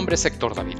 [0.00, 0.78] nombre es Héctor David,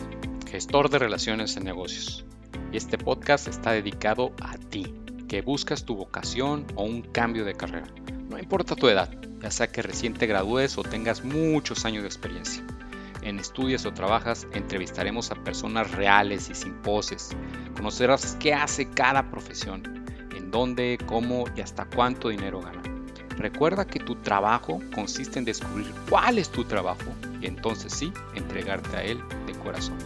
[0.51, 2.25] gestor de relaciones en negocios,
[2.73, 4.95] y este podcast está dedicado a ti,
[5.29, 7.87] que buscas tu vocación o un cambio de carrera.
[8.31, 9.11] No importa tu edad,
[9.43, 12.65] ya sea que recién te gradúes o tengas muchos años de experiencia.
[13.21, 17.37] En estudios o trabajas, entrevistaremos a personas reales y sin poses.
[17.77, 22.80] Conocerás qué hace cada profesión, en dónde, cómo y hasta cuánto dinero gana.
[23.41, 27.11] Recuerda que tu trabajo consiste en descubrir cuál es tu trabajo
[27.41, 29.97] y entonces sí, entregarte a él de corazón.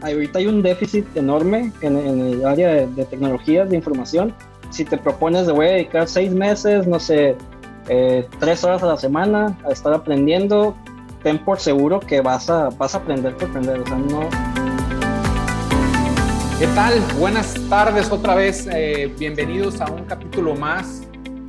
[0.00, 4.32] Ahorita hay un déficit enorme en, el área de, tecnologías de información.
[4.70, 7.36] Si te propones de voy a dedicar seis meses, no sé,
[7.90, 10.74] eh, tres horas a la semana a estar aprendiendo,
[11.22, 13.80] ten por seguro que vas a, vas a aprender por aprender.
[13.80, 14.47] O sea, no,
[16.58, 17.00] ¿Qué tal?
[17.20, 18.66] Buenas tardes otra vez.
[18.72, 21.02] Eh, bienvenidos a un capítulo más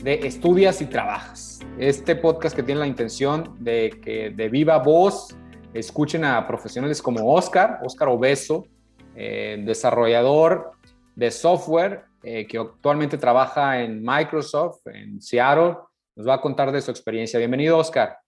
[0.04, 1.62] de Estudias y Trabajas.
[1.80, 5.36] Este podcast que tiene la intención de que de viva voz
[5.74, 8.68] escuchen a profesionales como Oscar, Oscar Obeso,
[9.16, 10.74] eh, desarrollador
[11.16, 15.76] de software eh, que actualmente trabaja en Microsoft, en Seattle.
[16.18, 17.40] Nos va a contar de su experiencia.
[17.40, 18.20] Bienvenido, Oscar.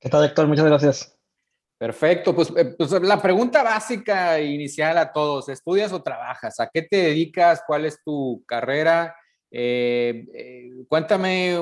[0.00, 0.46] ¿Qué tal, Héctor?
[0.46, 1.18] Muchas gracias.
[1.82, 6.60] Perfecto, pues, eh, pues, la pregunta básica inicial a todos, ¿estudias o trabajas?
[6.60, 7.64] ¿A qué te dedicas?
[7.66, 9.16] ¿Cuál es tu carrera?
[9.50, 11.58] Eh, eh, cuéntame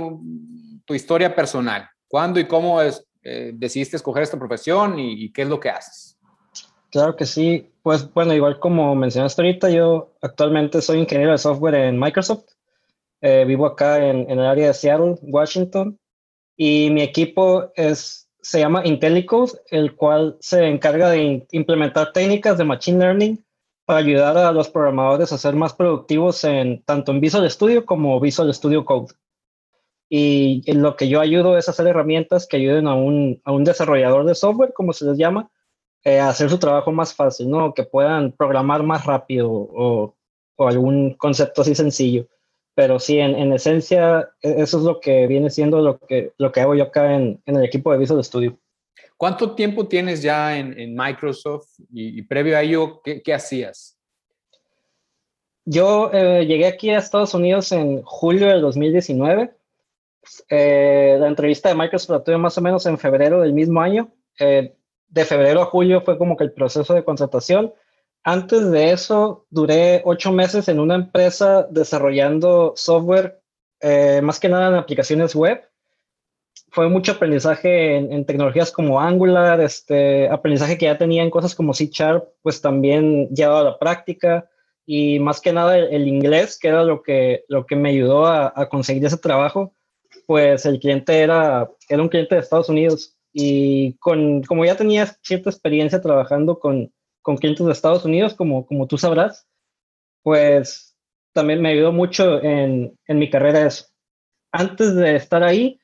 [0.84, 1.88] tu historia personal.
[2.06, 2.82] ¿Cuándo y cómo
[3.22, 6.18] decidiste escoger esta profesión y, qué es lo que haces?
[6.90, 7.72] Claro que sí.
[7.82, 12.44] Pues bueno, igual como mencionaste ahorita, yo actualmente soy ingeniero de software en Microsoft.
[13.22, 15.98] vivo acá en el área de Seattle, Washington,
[16.58, 22.64] y mi equipo es se llama IntelliCode, el cual se encarga de implementar técnicas de
[22.64, 23.44] Machine Learning
[23.84, 28.20] para ayudar a los programadores a ser más productivos en tanto en Visual Studio como
[28.20, 29.14] Visual Studio Code.
[30.08, 33.64] Y en lo que yo ayudo es hacer herramientas que ayuden a un, a un
[33.64, 35.50] desarrollador de software, como se les llama,
[36.04, 37.74] eh, a hacer su trabajo más fácil, ¿no?
[37.74, 40.16] Que puedan programar más rápido o,
[40.56, 42.26] o algún concepto así sencillo
[42.80, 46.50] pero sí, en, en, esencia, e, eso es lo que viene siendo lo que, lo
[46.50, 48.58] que hago yo acá en, en el equipo de Visual Studio.
[49.18, 53.98] ¿Cuánto tiempo tienes ya en, en Microsoft y, previo a ello, ¿qué, qué hacías?
[55.66, 59.50] Yo eh, llegué aquí a Estados Unidos en julio del 2019.
[60.48, 64.10] Eh, la entrevista de Microsoft la tuve más o menos en febrero del mismo año.
[64.38, 64.74] Eh,
[65.06, 67.74] de febrero a julio fue como que el proceso de contratación
[68.22, 73.40] antes de eso, duré ocho meses en una empresa desarrollando software,
[73.80, 75.62] eh, más que nada en aplicaciones web.
[76.70, 81.74] Fue mucho aprendizaje en, tecnologías como Angular, este, aprendizaje que ya tenía en cosas como
[81.74, 84.48] C Sharp, pues también llevado a la práctica
[84.86, 88.52] y más que nada el, inglés, que era lo que, lo que me ayudó a,
[88.54, 89.74] a, conseguir ese trabajo,
[90.26, 95.06] pues el cliente era, era un cliente de Estados Unidos y con, como ya tenía
[95.22, 96.92] cierta experiencia trabajando con,
[97.22, 99.46] con clientes de Estados Unidos, como, como tú sabrás,
[100.22, 100.96] pues
[101.32, 103.86] también me ayudó mucho en, en mi carrera eso.
[104.52, 105.80] Antes de estar ahí,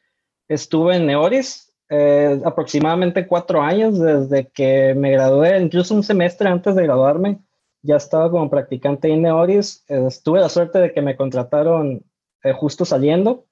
[0.48, 6.74] estuve en Neoris eh, aproximadamente cuatro años desde que me gradué, incluso un semestre antes
[6.74, 7.38] de graduarme,
[7.82, 9.84] ya estaba como practicante en Neoris.
[9.88, 12.02] Eh, tuve la suerte de que me contrataron
[12.42, 13.46] eh, justo saliendo.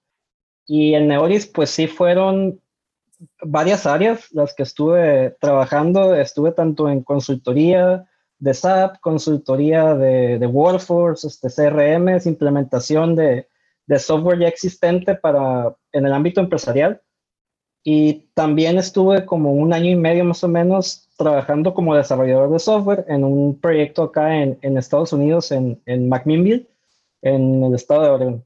[0.66, 2.60] Y en Neoris, pues sí fueron
[3.42, 6.14] varias áreas las que estuve trabajando.
[6.14, 8.08] Estuve tanto en consultoría
[8.38, 13.48] de SAP, consultoría de, de Workforce, este, CRM, implementación de,
[13.86, 17.00] de, software ya existente para, en el ámbito empresarial.
[17.82, 22.58] Y también estuve como un año y medio más o menos trabajando como desarrollador de
[22.58, 26.66] software en un proyecto acá en, en Estados Unidos, en, en McMinnville,
[27.22, 28.44] en el estado de Oregon.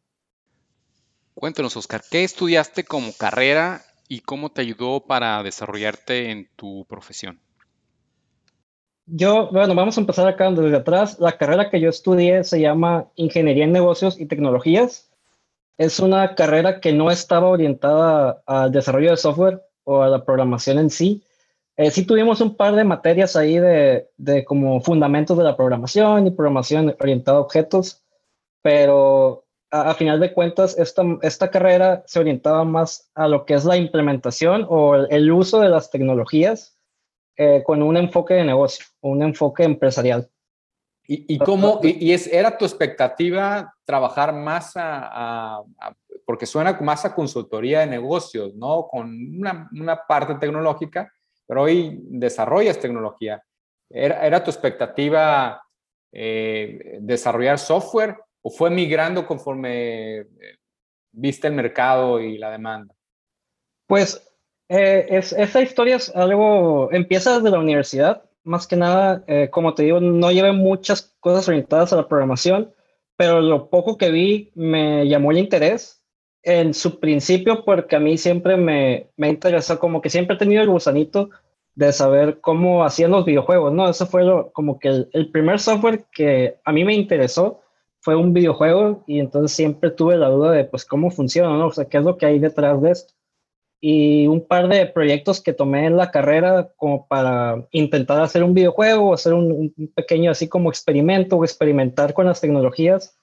[1.34, 7.40] Cuéntanos, Oscar, ¿qué estudiaste como carrera y cómo te ayudó para desarrollarte en tu profesión?
[9.06, 11.18] Yo, bueno, vamos a empezar acá desde atrás.
[11.18, 15.10] La carrera que yo estudié se llama Ingeniería en Negocios y Tecnologías.
[15.78, 20.78] Es una carrera que no estaba orientada al desarrollo de software o a la programación
[20.78, 21.24] en sí.
[21.76, 26.26] Eh, sí tuvimos un par de materias ahí de, de como fundamentos de la programación
[26.26, 28.02] y programación orientada a objetos,
[28.60, 33.64] pero a, final de cuentas, esta, esta carrera se orientaba más a lo que es
[33.64, 36.78] la implementación o el, uso de las tecnologías
[37.36, 40.28] eh, con un enfoque de negocio, un enfoque empresarial.
[41.06, 45.62] ¿Y, y cómo, y, es, era tu expectativa trabajar más a,
[46.26, 48.86] porque suena más a consultoría de negocios, ¿no?
[48.88, 51.10] Con una, una parte tecnológica,
[51.46, 53.42] pero hoy desarrollas tecnología.
[53.88, 55.62] ¿Era, era tu expectativa
[56.12, 60.26] eh, desarrollar software o fue migrando conforme eh,
[61.12, 62.94] viste el mercado y la demanda?
[63.86, 64.26] Pues
[64.70, 69.74] eh, es, esa historia es algo, empieza desde la universidad, más que nada, eh, como
[69.74, 72.72] te digo, no llevé muchas cosas orientadas a la programación,
[73.16, 76.02] pero lo poco que vi me llamó el interés
[76.42, 80.62] en su principio porque a mí siempre me, me interesó, como que siempre he tenido
[80.62, 81.28] el gusanito
[81.74, 83.90] de saber cómo hacían los videojuegos, ¿no?
[83.90, 87.60] Eso fue lo, como que el, el primer software que a mí me interesó
[88.00, 91.66] fue un videojuego y entonces siempre tuve la duda de, pues, cómo funciona, ¿no?
[91.68, 93.14] O sea, qué es lo que hay detrás de esto
[93.80, 98.54] y un par de proyectos que tomé en la carrera como para intentar hacer un
[98.54, 103.16] videojuego, hacer un, pequeño así como experimento o experimentar con las tecnologías,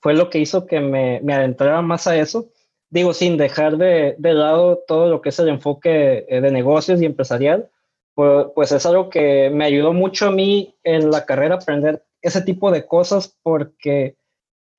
[0.00, 2.50] fue lo que hizo que me, me adentrara más a eso.
[2.88, 7.00] Digo, sin dejar de, de, lado todo lo que es el enfoque eh, de negocios
[7.00, 7.70] y empresarial,
[8.14, 12.42] pues, pues es algo que me ayudó mucho a mí en la carrera aprender ese
[12.42, 14.16] tipo de cosas porque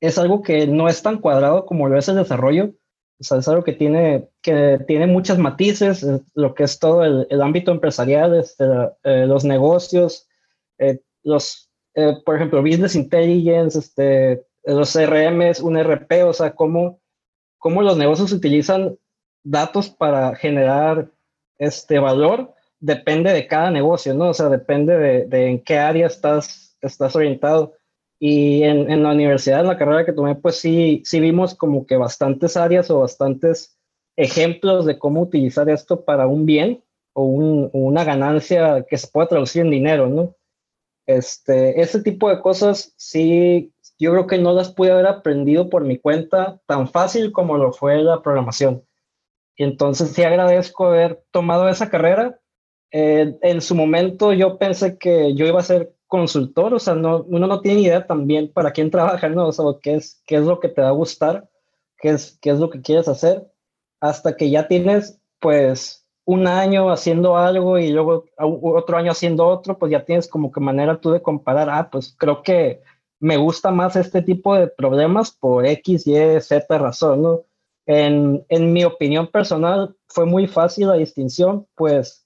[0.01, 2.74] es algo que no es tan cuadrado como lo es el desarrollo
[3.21, 7.03] o sea, es algo que tiene, que tiene muchos matices, eh, lo que es todo
[7.03, 8.65] el, el ámbito empresarial, este,
[9.03, 10.27] eh, los negocios,
[10.80, 11.69] eh, los,
[12.25, 17.00] por ejemplo, Business Intelligence, este, los CRMs, un RP, o sea, cómo,
[17.59, 18.98] cómo los negocios utilizan
[19.44, 21.12] datos para generar
[21.59, 24.30] este valor, depende de cada negocio, ¿no?
[24.30, 27.75] O sea, depende de, de en qué área estás, estás orientado.
[28.24, 31.88] Y en, en, la universidad, en la carrera que tomé, pues sí, sí vimos como
[31.88, 33.80] que bastantes áreas o bastantes
[34.16, 36.84] ejemplos de cómo utilizar esto para un bien
[37.14, 40.36] o, un, una ganancia que se pueda traducir en dinero, ¿no?
[41.08, 45.84] Este, ese tipo de cosas sí, yo creo que no las pude haber aprendido por
[45.84, 48.86] mi cuenta tan fácil como lo fue la programación.
[49.56, 52.40] Y entonces sí agradezco haber tomado esa carrera.
[52.92, 57.24] Eh, en su momento yo pensé que yo iba a ser consultor, o sea, no,
[57.30, 59.48] uno no tiene idea también para quién trabaja, ¿no?
[59.48, 61.50] O sea, qué es, qué es lo que te va a gustar,
[61.98, 63.50] qué es, qué es lo que quieres hacer,
[64.02, 69.78] hasta que ya tienes, pues, un año haciendo algo y luego otro año haciendo otro,
[69.78, 72.81] pues ya tienes como que manera tú de comparar, ah, pues creo que
[73.22, 77.46] me gusta más este tipo de problemas por X, Y, Z razón, ¿no?
[77.86, 82.21] En, en mi opinión personal, fue muy fácil la distinción, pues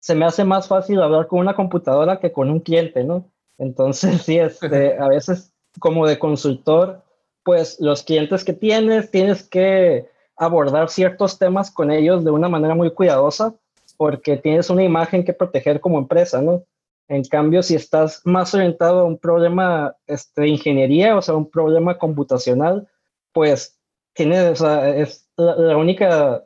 [0.00, 3.30] se me hace más fácil hablar con una computadora que con un cliente, ¿no?
[3.58, 7.02] Entonces, sí, este, a veces como de consultor,
[7.44, 12.74] pues los clientes que tienes, tienes que abordar ciertos temas con ellos de una manera
[12.74, 13.54] muy cuidadosa,
[13.96, 16.64] porque tienes una imagen que proteger como empresa, ¿no?
[17.08, 21.50] En cambio, si estás más orientado a un problema este, de ingeniería, o sea, un
[21.50, 22.88] problema computacional,
[23.32, 23.78] pues
[24.14, 26.44] tienes, o sea, es la única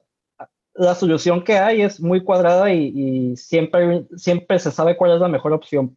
[0.74, 5.28] la solución que hay es muy cuadrada y, siempre, siempre se sabe cuál es la
[5.28, 5.96] mejor opción.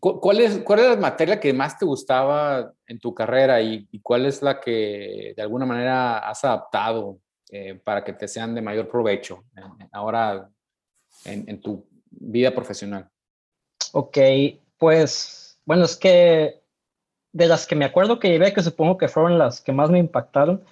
[0.00, 4.24] ¿Cuál es, ¿Cuál es la materia que más te gustaba en tu carrera y, cuál
[4.24, 7.18] es la que de alguna manera has adaptado
[7.50, 9.44] eh, para que te sean de mayor provecho
[9.92, 10.48] ahora
[11.26, 13.10] en, en, tu vida profesional?
[13.92, 14.16] Ok,
[14.78, 16.62] pues bueno, es que
[17.32, 19.98] de las que me acuerdo que llevé, que supongo que fueron las que más me
[19.98, 20.64] impactaron,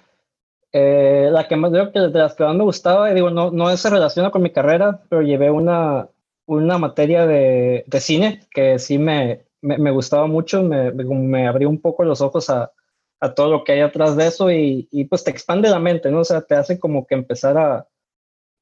[0.71, 3.75] eh, la que más, creo que de las que más me gustaba, digo, no, no
[3.75, 6.09] se relaciona con mi carrera, pero llevé una,
[6.45, 11.69] una materia de, de cine que sí me, me, me gustaba mucho, me, me, abrió
[11.69, 12.71] un poco los ojos a,
[13.19, 16.11] a, todo lo que hay atrás de eso y, y, pues te expande la mente,
[16.11, 16.19] ¿no?
[16.19, 17.87] O sea, te hace como que empezar a,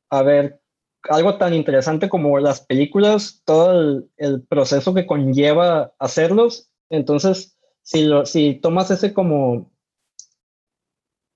[0.10, 0.62] a ver
[1.10, 6.70] algo tan interesante como las películas, todo el, el proceso que conlleva hacerlos.
[6.90, 9.72] Entonces, si, lo, si tomas ese como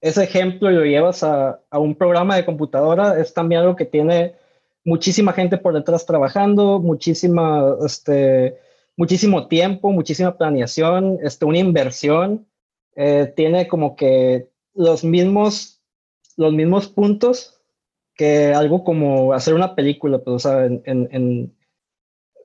[0.02, 4.36] ese ejemplo lo llevas a, a, un programa de computadora, es también algo que tiene
[4.84, 8.58] muchísima gente por detrás trabajando, muchísima, este,
[8.98, 12.48] muchísimo tiempo, muchísima planeación, este, una inversión.
[12.96, 15.82] Eh, tiene como que los mismos,
[16.36, 17.62] los mismos puntos
[18.16, 21.56] que algo como hacer una película, pues, o en,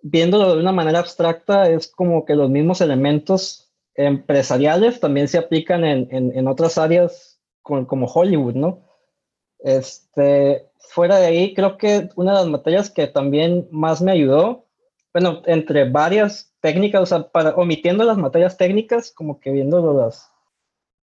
[0.02, 5.84] viéndolo de una manera abstracta, es como que los mismos elementos empresariales también se aplican
[5.84, 7.35] en, en otras áreas
[7.66, 8.82] como Hollywood, ¿no?
[9.58, 14.66] Este, fuera de ahí, creo que una de las materias que también más me ayudó,
[15.12, 20.30] bueno, entre varias técnicas, o sea, para, omitiendo las materias técnicas, como que viendo las,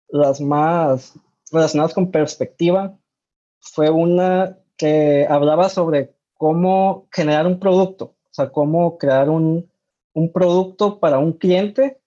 [0.10, 1.18] las más
[1.52, 2.98] relacionadas con perspectiva,
[3.60, 9.72] fue una que hablaba sobre cómo generar un producto, o sea, cómo crear un,
[10.14, 12.02] un producto para un cliente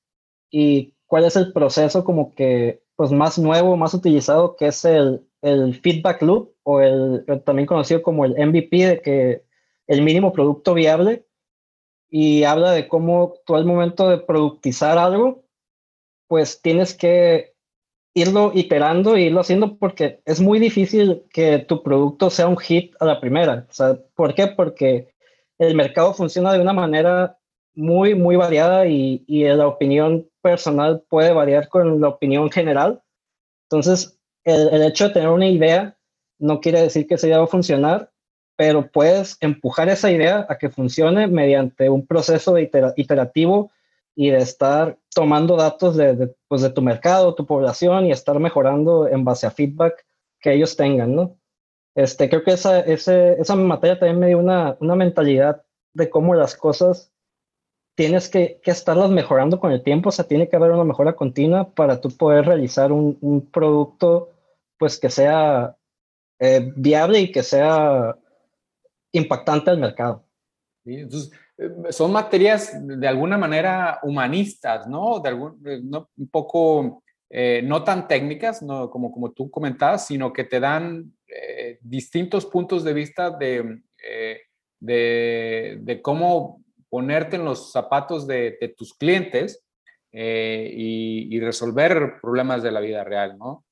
[0.50, 5.26] y cuál es el proceso como que pues, más nuevo, más utilizado, que es el,
[5.42, 9.42] el feedback loop o el, también conocido como el MVP, de que
[9.86, 11.26] el mínimo producto viable,
[12.08, 15.44] y habla de cómo tú al momento de productizar algo,
[16.28, 17.54] pues tienes que
[18.14, 22.94] irlo iterando e irlo haciendo porque es muy difícil que tu producto sea un hit
[23.00, 23.66] a la primera.
[23.68, 24.46] O sea, ¿Por qué?
[24.46, 25.12] Porque
[25.58, 27.36] el mercado funciona de una manera
[27.74, 33.02] muy, muy variada y, y la opinión personal puede variar con la opinión general.
[33.64, 35.96] Entonces, el, hecho de tener una idea
[36.38, 38.10] no quiere decir que esa idea va a funcionar,
[38.54, 43.70] pero puedes empujar esa idea a que funcione mediante un proceso iterativo
[44.14, 49.08] y de estar tomando datos de, pues de tu mercado, tu población y estar mejorando
[49.08, 50.04] en base a feedback
[50.40, 51.38] que ellos tengan, ¿no?
[51.94, 56.34] Este, creo que esa, ese, esa materia también me dio una, una mentalidad de cómo
[56.34, 57.13] las cosas
[57.94, 61.14] tienes que, que, estarlas mejorando con el tiempo, o sea, tiene que haber una mejora
[61.14, 64.30] continua para tú poder realizar un, un producto
[64.78, 65.76] pues que sea
[66.38, 68.16] eh, viable y que sea
[69.12, 70.24] impactante al mercado.
[70.84, 75.20] entonces, eh, son materias de alguna manera humanistas, ¿no?
[75.20, 77.02] De algún, eh, no, un poco
[77.64, 81.12] no tan técnicas, no, como, como tú comentabas, sino que te dan
[81.80, 83.80] distintos puntos de vista de,
[84.78, 86.63] de, de, cómo
[86.94, 89.64] ponerte en los zapatos de, de tus clientes
[90.12, 93.64] y, y, resolver problemas de la vida real, ¿no?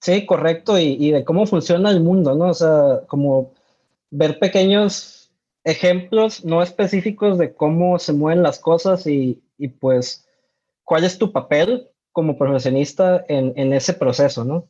[0.00, 2.48] Sí, correcto, y, y, de cómo funciona el mundo, ¿no?
[2.48, 3.54] O sea, como
[4.10, 5.30] ver pequeños
[5.62, 10.28] ejemplos no específicos de cómo se mueven las cosas y, y pues
[10.82, 14.68] cuál es tu papel como profesionista en, en, ese proceso, ¿no?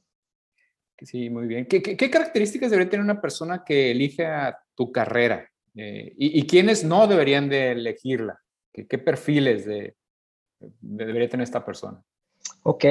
[0.99, 1.65] Sí, muy bien.
[1.65, 4.29] ¿Qué, qué, qué características debería tener una persona que elige
[4.75, 5.51] tu carrera?
[5.75, 8.41] Eh, y, y, quiénes no deberían de elegirla?
[8.73, 9.95] ¿Qué, qué perfiles de,
[10.59, 12.03] de debería tener esta persona?
[12.63, 12.85] Ok,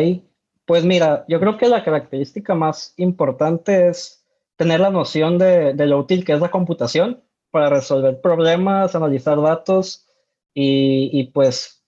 [0.66, 5.86] pues mira, yo creo que la característica más importante es tener la noción de, de,
[5.86, 10.08] lo útil que es la computación para resolver problemas, analizar datos
[10.54, 11.84] y, y pues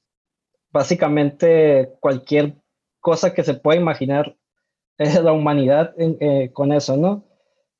[0.72, 2.56] básicamente cualquier
[3.00, 4.36] cosa que se pueda imaginar
[4.98, 7.24] es la humanidad eh, con eso, ¿no?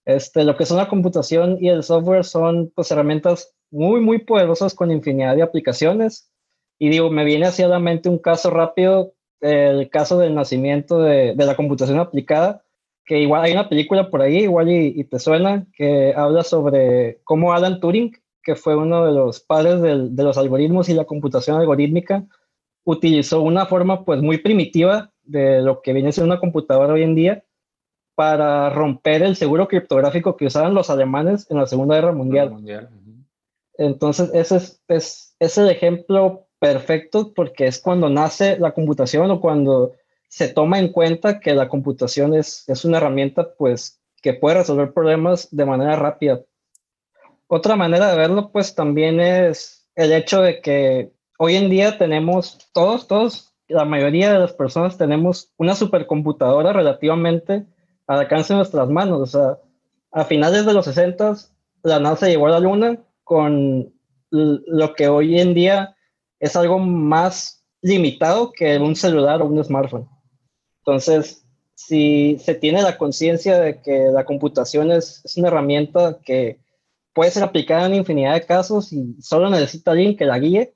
[0.06, 4.74] Este, lo que son la computación y el software son pues herramientas muy, muy poderosas
[4.74, 6.32] con infinidad de aplicaciones.
[6.80, 11.34] Y digo, me viene hacia la mente un caso rápido el caso del nacimiento de,
[11.36, 12.64] de, la computación aplicada,
[13.06, 17.20] que igual hay una película por ahí, igual y, y, te suena, que habla sobre
[17.24, 21.06] cómo Alan Turing, que fue uno de los padres del, de los algoritmos y la
[21.06, 22.26] computación algorítmica,
[22.84, 27.16] utilizó una forma pues muy primitiva de lo que viene siendo una computadora hoy en
[27.16, 27.44] día
[28.22, 32.52] para romper el seguro criptográfico que usaban los alemanes en la Segunda Guerra Mundial.
[32.52, 32.88] mundial.
[33.80, 39.42] Entonces, ese es, es, es el ejemplo perfecto porque es cuando nace la computación o
[39.42, 39.94] cuando
[40.28, 44.94] se toma en cuenta que la computación es, es una herramienta pues que puede resolver
[44.94, 46.42] problemas de manera rápida.
[47.48, 52.70] Otra manera de verlo pues también es el hecho de que hoy en día tenemos
[52.72, 57.66] todos, todos, la mayoría de las personas tenemos una supercomputadora relativamente
[58.08, 59.22] al alcance de nuestras manos.
[59.22, 59.58] O sea,
[60.12, 61.36] a finales de los 60
[61.84, 63.94] la NASA llegó a la Luna con
[64.30, 65.96] lo que hoy en día
[66.40, 70.08] es algo más limitado que un celular o un smartphone.
[70.80, 76.60] Entonces, si se tiene la conciencia de que la computación es, es, una herramienta que
[77.14, 80.74] puede ser aplicada en infinidad de casos y solo necesita alguien que la guíe,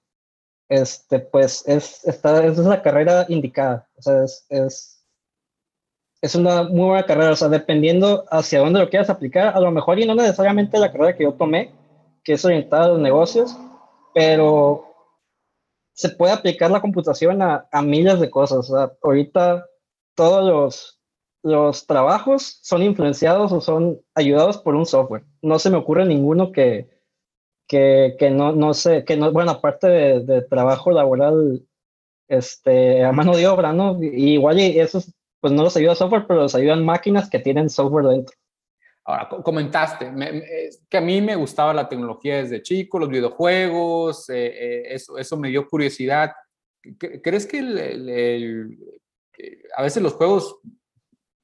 [0.67, 3.88] este, pues es, esta, es la carrera indicada.
[3.98, 4.94] O sea, es, es,
[6.22, 7.31] es una muy buena carrera.
[7.31, 10.91] O sea, dependiendo hacia dónde lo quieras aplicar, a lo mejor y no necesariamente la
[10.91, 11.74] carrera que yo tomé,
[12.24, 13.55] que es orientada a los negocios,
[14.13, 14.86] pero
[15.93, 18.69] se puede aplicar la computación a, a miles de cosas.
[18.69, 19.65] O sea, ahorita
[20.15, 21.00] todos los,
[21.43, 25.25] los trabajos son influenciados o son ayudados por un software.
[25.41, 26.89] No se me ocurre ninguno que,
[27.67, 31.63] que, que no, no sé, que no, bueno, aparte de, trabajo laboral
[32.27, 34.01] este, a mano de obra, ¿no?
[34.01, 35.13] Igual y esos,
[35.45, 38.35] pues no los ayuda software, pero los ayudan máquinas que tienen software dentro.
[39.03, 40.43] Ahora, comentaste me, me,
[40.89, 45.37] que a mí me gustaba la tecnología desde chico, los videojuegos, eh, eh, eso, eso
[45.37, 46.31] me dio curiosidad.
[47.21, 48.79] ¿Crees que el,
[49.77, 50.57] a veces los juegos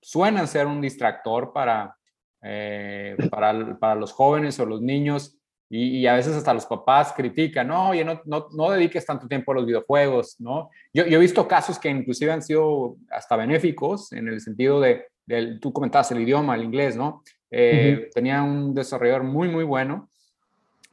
[0.02, 1.96] suenan ser un distractor para,
[2.42, 5.38] eh, para, para, los jóvenes o los niños?
[5.74, 9.26] Y, y, a veces hasta los papás critican, no, oye, no, no, no dediques tanto
[9.26, 10.70] tiempo a los videojuegos, ¿no?
[10.94, 15.06] Yo, yo, he visto casos que inclusive han sido hasta benéficos en el sentido de,
[15.26, 17.24] de tú comentabas el idioma, el inglés, ¿no?
[17.50, 18.14] Eh, uh -huh.
[18.14, 20.10] Tenía un desarrollador muy, muy bueno,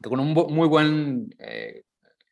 [0.00, 1.82] con un muy buen eh,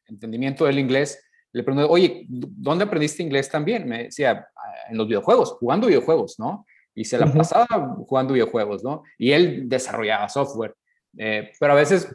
[0.06, 1.20] entendimiento del inglés.
[1.52, 3.88] Le pregunté, oye, ¿dónde aprendiste inglés también?
[3.88, 6.64] Me decía, ah, en los videojuegos, jugando videojuegos, ¿no?
[6.94, 7.36] Y se la uh -huh.
[7.38, 9.02] pasaba jugando videojuegos, ¿no?
[9.18, 10.74] Y él desarrollaba software.
[11.18, 12.14] Eh, pero a veces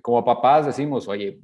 [0.00, 1.40] como papás decimos, oye,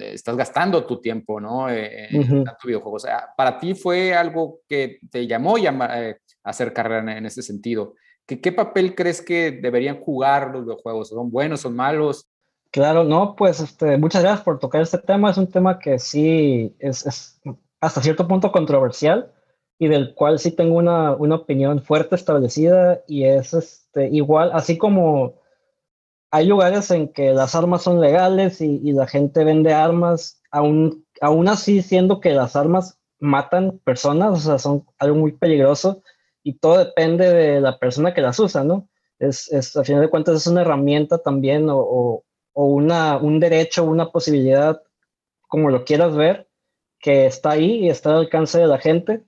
[0.00, 1.68] estás gastando tu tiempo, ¿no?
[1.68, 2.96] Eh, en tu videojuego.
[2.96, 7.94] O sea, para ti fue algo que te llamó a hacer carrera en, ese sentido.
[8.26, 11.08] ¿Qué, ¿Qué papel crees que deberían jugar los videojuegos?
[11.08, 12.28] ¿Son buenos, son malos?
[12.70, 15.30] Claro, no, pues este, muchas gracias por tocar este tema.
[15.30, 17.40] Es un tema que sí es, es
[17.80, 19.30] hasta cierto punto controversial
[19.78, 24.78] y del cual sí tengo una, una opinión fuerte establecida y es este, igual, así
[24.78, 25.41] como
[26.32, 31.46] hay lugares en que las armas son legales y, la gente vende armas, aún, aún
[31.46, 36.02] así siendo que las armas matan personas, o sea, son algo muy peligroso
[36.42, 38.88] y todo depende de la persona que las usa, ¿no?
[39.18, 42.24] Es, es a final de cuentas es una herramienta también o,
[42.54, 44.82] o una, un derecho, una posibilidad,
[45.48, 46.48] como lo quieras ver,
[46.98, 49.22] que está ahí y está al alcance de la gente.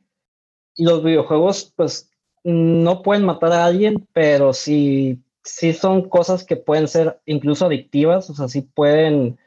[0.75, 2.11] Y los videojuegos, pues,
[2.44, 8.28] no pueden matar a alguien, pero sí, sí son cosas que pueden ser incluso adictivas,
[8.30, 9.38] o sea, sí pueden,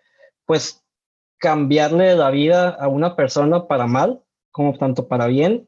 [0.46, 0.84] pues,
[1.40, 5.68] cambiarle la vida a una persona para mal, como tanto para bien.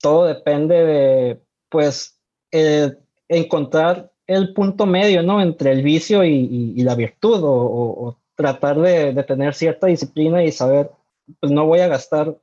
[0.00, 2.20] Todo depende de, pues,
[2.52, 2.96] eh,
[3.28, 5.40] encontrar el punto medio, ¿no?
[5.40, 10.90] Entre el vicio y, la virtud, o, tratar de, tener cierta disciplina y saber,
[11.40, 12.36] pues no voy a gastar,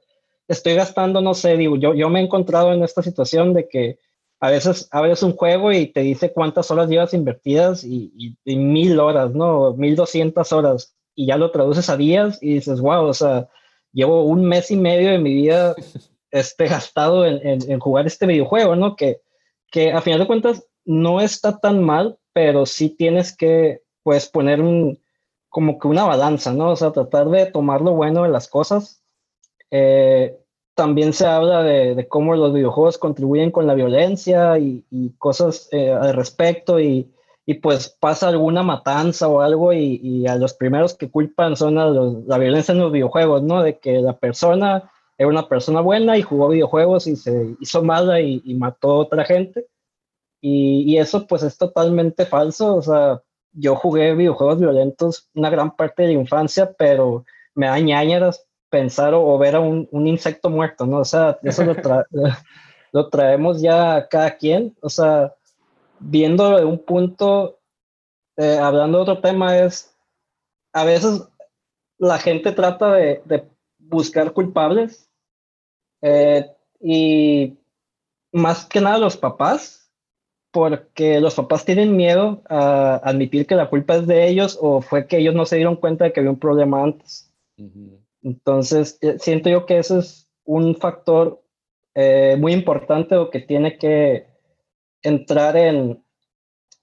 [0.48, 4.00] estoy gastando, no sé, digo, yo, yo me he encontrado en esta situación de que
[4.40, 9.34] a veces abres un juego y te dice cuántas horas llevas invertidas y, mil horas,
[9.34, 9.74] ¿no?
[9.74, 13.50] Mil doscientas horas, y ya lo traduces a días y dices, wow, o sea,
[13.92, 15.76] llevo un mes y medio de mi vida
[16.32, 18.96] este, gastado en, en jugar este videojuego, ¿no?
[18.96, 19.22] Que,
[19.72, 24.62] que a final de cuentas no está tan mal, pero sí tienes que, pues, poner
[24.62, 25.00] un,
[25.50, 26.72] como que una balanza, ¿no?
[26.72, 29.02] O sea, tratar de tomar lo bueno de las cosas.
[29.72, 30.38] Eh,
[30.78, 34.86] también se habla de, cómo los videojuegos contribuyen con la violencia y,
[35.18, 37.12] cosas eh, al respecto y,
[37.64, 41.76] pues pasa alguna matanza o algo y, a los primeros que culpan son
[42.28, 43.64] la violencia en los videojuegos, ¿no?
[43.64, 48.22] De que la persona era una persona buena y jugó videojuegos y se hizo mala
[48.22, 49.66] y, mató a otra gente.
[50.42, 52.76] Y, eso pues es totalmente falso.
[52.76, 57.26] O sea, yo jugué videojuegos violentos una gran parte de la infancia, pero
[57.56, 61.00] me da ñañeras pensar o, ver a un, insecto muerto, ¿no?
[61.00, 61.64] O sea, eso
[62.92, 64.76] lo, traemos ya a cada quien.
[64.82, 65.34] O sea,
[66.00, 67.60] viendo de un punto,
[68.38, 69.96] eh, hablando de otro tema, es
[70.74, 71.28] a veces
[71.98, 73.48] la gente trata de,
[73.80, 75.10] buscar culpables
[76.02, 76.46] eh,
[76.82, 77.58] y
[78.34, 79.90] más que nada los papás
[80.52, 85.08] porque los papás tienen miedo a admitir que la culpa es de ellos o fue
[85.08, 87.32] que ellos no se dieron cuenta de que había un problema antes.
[88.22, 91.42] Entonces, eh, siento yo que eso es un factor
[91.96, 94.28] eh, muy importante o que tiene que
[95.02, 96.04] entrar en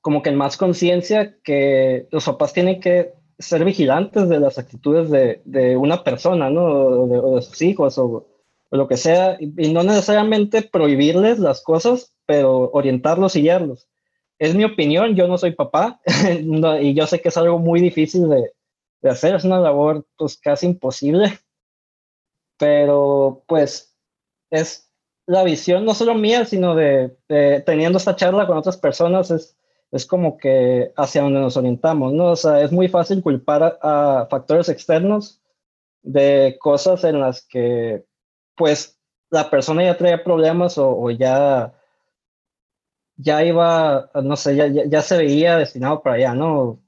[0.01, 5.11] como que en más conciencia que los papás tienen que ser vigilantes de las actitudes
[5.11, 6.65] de, de una persona, ¿no?
[6.65, 8.27] O de, sus hijos o,
[8.71, 13.89] o, lo que sea, y, no necesariamente prohibirles las cosas, pero orientarlos y guiarlos.
[14.39, 16.01] Es mi opinión, yo no soy papá
[16.81, 18.53] y yo sé que es algo muy difícil de,
[19.05, 21.39] de, hacer, es una labor pues casi imposible,
[22.59, 23.95] pero pues
[24.51, 24.91] es
[25.27, 27.17] la visión no solo mía, sino de,
[27.67, 29.57] teniendo esta charla con otras personas, es,
[29.93, 32.33] es como que hacia donde nos orientamos, ¿no?
[32.33, 35.41] O sea, es muy fácil culpar a, factores externos
[36.03, 38.05] de cosas en las que
[38.57, 38.99] pues
[39.31, 41.75] la persona ya traía problemas o, o ya
[43.17, 46.81] ya iba, no sé, ya, ya, se veía destinado para allá, ¿no?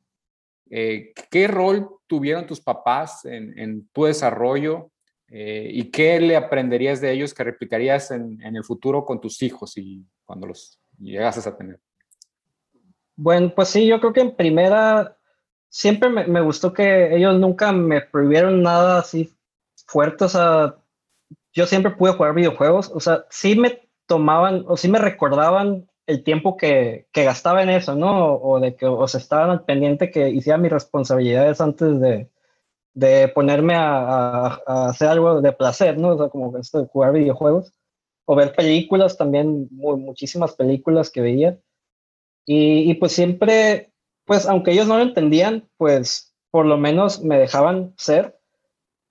[0.71, 4.91] Eh, ¿Qué rol tuvieron tus papás en, tu desarrollo
[5.29, 9.43] eh, y qué le aprenderías de ellos que replicarías en, en, el futuro con tus
[9.43, 11.81] hijos y cuando los llegases a tener?
[13.17, 15.17] Bueno, pues sí, yo creo que en primera
[15.69, 19.33] siempre me, me gustó que ellos nunca me prohibieron nada así
[19.87, 20.77] fuerte, o sea,
[21.53, 26.23] yo siempre pude jugar videojuegos, o sea, sí me tomaban o sí me recordaban el
[26.23, 28.35] tiempo que, que, gastaba en eso, ¿no?
[28.35, 32.31] O, de que os estaban al pendiente que hiciera mis responsabilidades antes de,
[32.95, 36.11] de ponerme a, a, hacer algo de placer, ¿no?
[36.11, 37.73] O sea, como esto de jugar videojuegos.
[38.25, 41.59] O ver películas también, muchísimas películas que veía.
[42.45, 43.93] Y, y, pues siempre,
[44.25, 48.39] pues aunque ellos no lo entendían, pues por lo menos me dejaban ser.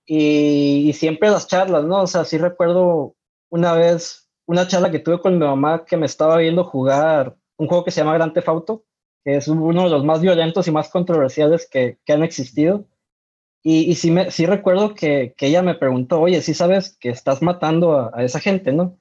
[0.06, 2.02] Y, y siempre las charlas, ¿no?
[2.02, 3.14] O sea, sí recuerdo
[3.50, 7.68] una vez una charla que tuve con mi mamá que me estaba viendo jugar un
[7.68, 8.84] juego que se llama Grand Theft Auto,
[9.24, 12.86] que es uno de los más violentos y más controversiales que, que han existido.
[13.62, 17.08] Y, y sí, me, sí recuerdo que, que, ella me preguntó, oye, sí sabes que
[17.10, 18.98] estás matando a, a, esa gente, ¿no?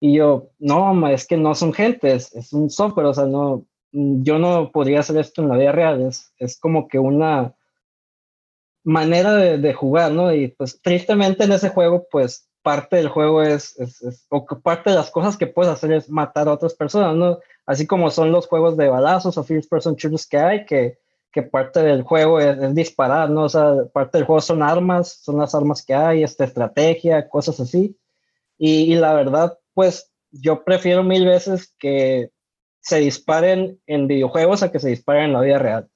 [0.00, 4.38] Y yo, no, es que no son gente, es, un software, o sea, no, yo
[4.38, 7.54] no podría hacer esto en la vida real, es, es como que una,
[8.84, 10.32] manera de, jugar, ¿no?
[10.34, 13.76] Y pues tristemente en ese juego, pues parte del juego es,
[14.28, 17.38] o parte de las cosas que puedes hacer es matar a otras personas, ¿no?
[17.66, 20.98] Así como son los juegos de balazos o first person shooters que hay, que,
[21.32, 23.44] que parte del juego es, disparar, ¿no?
[23.44, 27.58] O sea, parte del juego son armas, son las armas que hay, esta estrategia, cosas
[27.60, 27.96] así.
[28.58, 32.30] Y la verdad, pues yo prefiero mil veces que
[32.80, 35.88] se disparen en videojuegos a que se disparen en la vida real.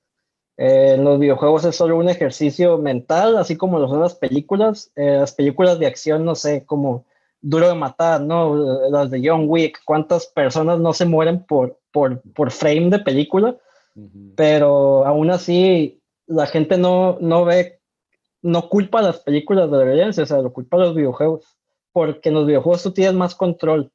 [0.59, 4.91] Eh, en los videojuegos es solo un ejercicio mental, así como lo son las películas.
[4.97, 7.05] Eh, las películas de acción, no sé, como
[7.41, 8.57] Duro de Matar, ¿no?
[8.91, 13.57] Las de John Wick, cuántas personas no se mueren por, por, por frame de película,
[14.35, 17.81] pero aún así la gente no, no ve,
[18.43, 21.57] no culpa a las películas de la violencia, o sea, lo culpa a los videojuegos,
[21.93, 23.91] porque en los videojuegos tú tienes más control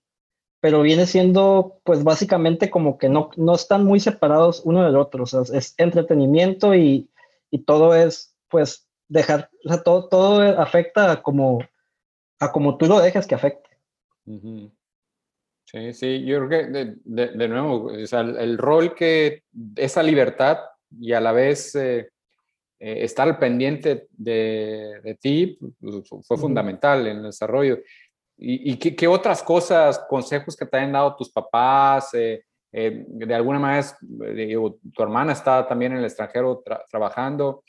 [0.62, 5.24] pero viene siendo pues básicamente como que no, no están muy separados uno del otro,
[5.24, 7.10] o sea, es entretenimiento y,
[7.50, 11.60] y todo es pues dejar, o sea, todo, todo afecta a como,
[12.40, 13.70] a como tú lo dejas que afecte.
[15.66, 19.44] Sí, sí, yo creo que de, de, nuevo, o sea, el, rol que
[19.76, 20.60] esa libertad
[21.00, 22.10] y a la vez eh,
[22.80, 27.80] eh, estar pendiente de, de ti pues, fue fundamental en el desarrollo.
[28.44, 32.12] ¿Y, qué, otras cosas, consejos que te han dado tus papás?
[32.16, 37.64] Eh, eh, de alguna manera, tu hermana está también en el extranjero trabajando,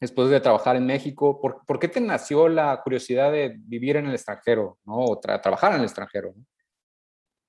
[0.00, 1.40] después de trabajar en México.
[1.40, 5.06] ¿Por, ¿Por, qué te nació la curiosidad de vivir en el extranjero, ¿no?
[5.06, 6.34] o trabajar en el extranjero?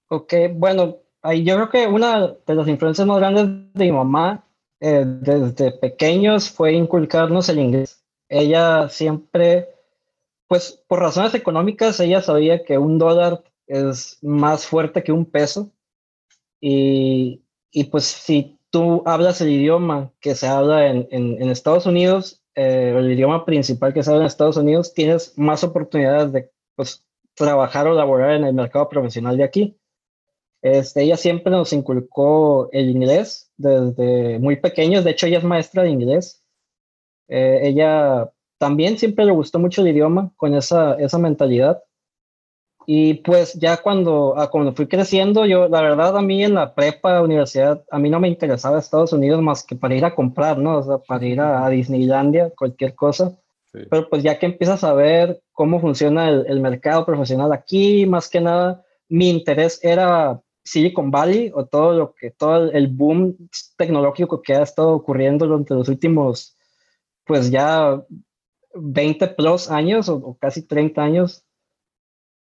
[0.10, 4.47] Ok, bueno, ahí yo creo que una de las influencias más grandes de mi mamá
[4.80, 8.04] eh, desde pequeños fue inculcarnos el inglés.
[8.27, 9.75] Ella siempre
[10.52, 15.72] pues por razones económicas ella sabía que un dólar es más fuerte que un peso
[16.60, 22.44] y, y pues si tú hablas el idioma que se habla en, en, Estados Unidos,
[22.56, 27.06] eh, el idioma principal que se habla en Estados Unidos, tienes más oportunidades de pues,
[27.34, 29.78] trabajar o laborar en el mercado profesional de aquí.
[30.62, 35.84] Este, ella siempre nos inculcó el inglés desde muy pequeños, de hecho ella es maestra
[35.84, 36.44] de inglés.
[37.30, 38.30] Eh, ella
[38.62, 41.82] también siempre le gustó mucho el idioma con esa, esa mentalidad.
[42.86, 46.76] Y pues ya cuando, ah, cuando fui creciendo, yo, la verdad, a mí en la
[46.76, 50.60] prepa, universidad, a mí no me interesaba Estados Unidos más que para ir a comprar,
[50.60, 50.78] ¿no?
[50.78, 53.36] O sea, para ir a, Disneylandia, cualquier cosa.
[53.71, 58.30] Pero pues ya que empiezas a ver cómo funciona el, el, mercado profesional aquí, más
[58.30, 63.36] que nada, mi interés era Silicon Valley o todo lo que, todo el boom
[63.76, 66.56] tecnológico que ha estado ocurriendo durante los últimos,
[67.26, 68.04] pues ya
[68.73, 71.45] 20 plus años o, casi 30 años.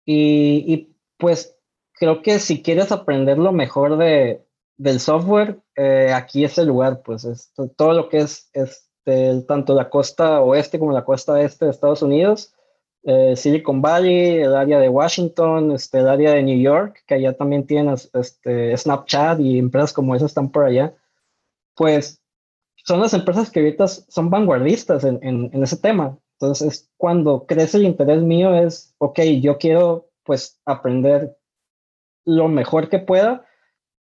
[0.06, 1.58] Y, pues
[1.94, 4.44] creo que si quieres aprender lo mejor de,
[4.78, 9.76] del software, eh, aquí es el lugar, pues es, todo lo que es este, tanto
[9.76, 12.54] la costa oeste como la costa este de Estados Unidos,
[13.04, 17.34] eh, Silicon Valley, el área de Washington, este, el área de New York, que allá
[17.34, 20.94] también tienen este, Snapchat y empresas como esas están por allá,
[21.76, 22.19] pues
[22.90, 26.18] son las empresas que ahorita son vanguardistas en, en, ese tema.
[26.40, 31.38] Entonces, cuando crece el interés mío es, ok, yo quiero pues aprender
[32.26, 33.46] lo mejor que pueda,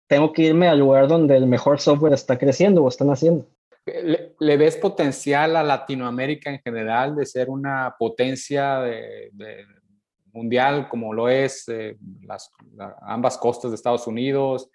[0.08, 3.46] tengo que irme al lugar donde el mejor software está creciendo o están haciendo.
[3.86, 9.30] ¿Le, ves potencial a Latinoamérica en general de ser una potencia de,
[10.32, 12.50] mundial como lo es eh, las,
[13.02, 14.68] ambas costas de Estados Unidos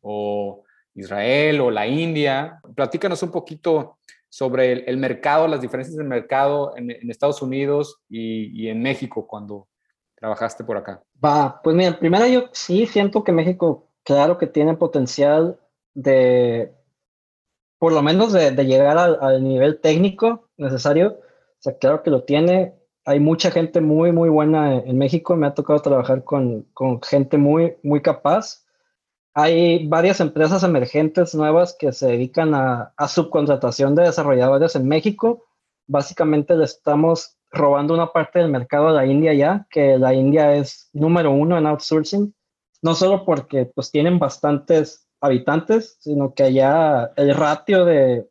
[0.00, 2.60] o Israel o la India.
[2.74, 8.80] Platícanos un poquito sobre el, mercado, las diferencias del mercado en, Estados Unidos y, en
[8.80, 9.68] México cuando
[10.14, 11.02] trabajaste por acá.
[11.22, 15.58] Va, pues mira, primero yo sí siento que México, claro que tiene potencial
[15.92, 16.72] de,
[17.78, 21.18] por lo menos de, llegar al, nivel técnico necesario.
[21.18, 22.74] O sea, claro que lo tiene.
[23.04, 25.36] Hay mucha gente muy, muy buena en, México.
[25.36, 28.64] Me ha tocado trabajar con, con gente muy, muy capaz
[29.34, 35.44] hay varias empresas emergentes nuevas que se dedican a, subcontratación de desarrolladores en México.
[35.86, 40.54] Básicamente le estamos robando una parte del mercado a la India ya, que la India
[40.54, 42.34] es número uno en outsourcing,
[42.82, 48.28] no solo porque pues tienen bastantes habitantes, sino que allá el ratio de,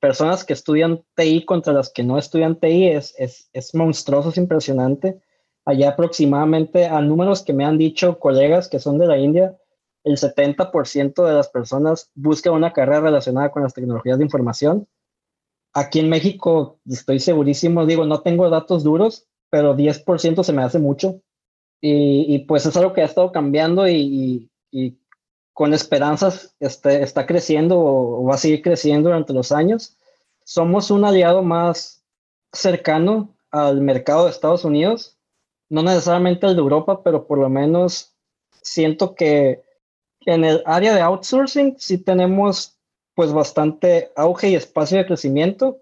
[0.00, 4.36] personas que estudian TI contra las que no estudian TI es, es, es monstruoso, es
[4.36, 5.20] impresionante.
[5.64, 9.56] Allá aproximadamente a números que me han dicho colegas que son de la India,
[10.04, 14.88] el 70% de las personas busca una carrera relacionada con las tecnologías de información.
[15.74, 20.78] Aquí en México estoy segurísimo, digo, no tengo datos duros, pero 10% se me hace
[20.78, 21.20] mucho.
[21.84, 24.48] Y, pues es algo que ha estado cambiando y,
[25.52, 29.96] con esperanzas este, está creciendo o, va a seguir creciendo durante los años.
[30.44, 32.04] somos un aliado más
[32.52, 35.18] cercano al mercado de Estados Unidos,
[35.68, 38.14] no necesariamente al de Europa, pero por lo menos
[38.62, 39.62] siento que
[40.26, 42.78] en el área de outsourcing sí tenemos
[43.14, 45.80] pues bastante auge y espacio de crecimiento.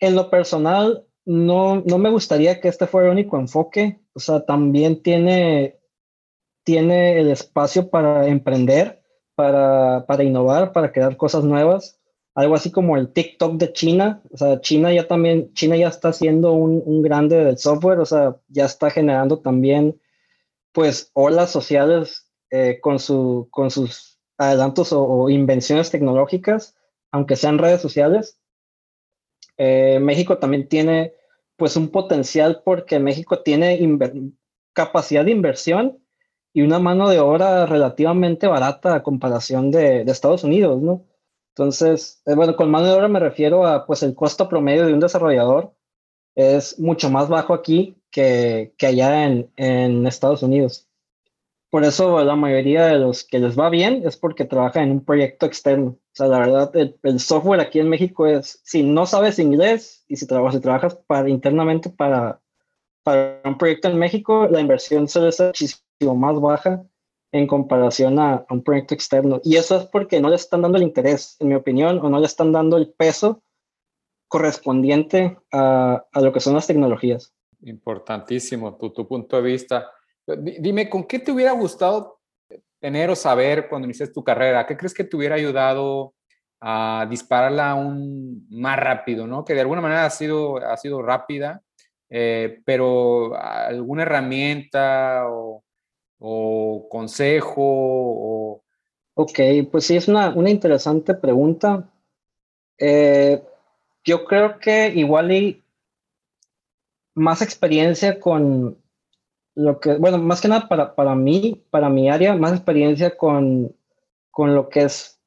[0.00, 4.44] En lo personal, no, no me gustaría que este fuera el único enfoque, o sea,
[4.44, 5.78] también tiene,
[6.64, 9.02] tiene el espacio para emprender,
[9.34, 12.00] para, para innovar, para crear cosas nuevas
[12.34, 14.22] algo así como el TikTok de China.
[14.32, 18.06] O sea, China ya también, China ya está siendo un, un, grande del software, o
[18.06, 20.00] sea, ya está generando también,
[20.72, 26.76] pues, olas sociales eh, con, su, con sus adelantos o, invenciones tecnológicas,
[27.10, 28.38] aunque sean redes sociales.
[29.56, 31.14] Eh, México también tiene,
[31.56, 33.80] pues, un potencial porque México tiene
[34.72, 35.98] capacidad de inversión
[36.52, 41.04] y una mano de obra relativamente barata a comparación de, de Estados Unidos, ¿no?
[41.56, 44.92] Entonces, eh, bueno, con mano de obra me refiero a, pues, el costo promedio de
[44.92, 45.74] un desarrollador
[46.36, 50.88] es mucho más bajo aquí que, que allá en, en, Estados Unidos.
[51.74, 55.04] Por eso la mayoría de los que les va bien es porque trabajan en un
[55.04, 55.86] proyecto externo.
[55.88, 60.14] O sea, la verdad, el, software aquí en México es, si no sabes inglés y
[60.14, 62.40] si trabajas, si trabajas para, internamente para,
[63.02, 66.84] para un proyecto en México, la inversión suele ser muchísimo más baja
[67.32, 69.40] en comparación a, un proyecto externo.
[69.42, 72.20] Y eso es porque no le están dando el interés, en mi opinión, o no
[72.20, 73.42] le están dando el peso
[74.28, 77.34] correspondiente a, a lo que son las tecnologías.
[77.62, 79.90] Importantísimo tu, tu punto de vista.
[80.26, 82.20] Dime, ¿con qué te hubiera gustado
[82.80, 84.66] tener o saber cuando iniciaste tu carrera?
[84.66, 86.14] ¿Qué crees que te hubiera ayudado
[86.60, 89.44] a dispararla aún más rápido, ¿no?
[89.44, 91.62] Que de alguna manera ha sido, ha sido rápida,
[92.08, 97.62] eh, pero alguna herramienta o consejo?
[97.62, 98.64] O...
[99.14, 101.90] Ok, pues sí, es una, una interesante pregunta.
[102.78, 103.42] Eh,
[104.04, 105.64] yo creo que igual y
[107.14, 108.83] más experiencia con
[109.54, 113.74] lo que, bueno, más que nada para, para mí, para mi área, más experiencia con,
[114.30, 115.20] con lo que es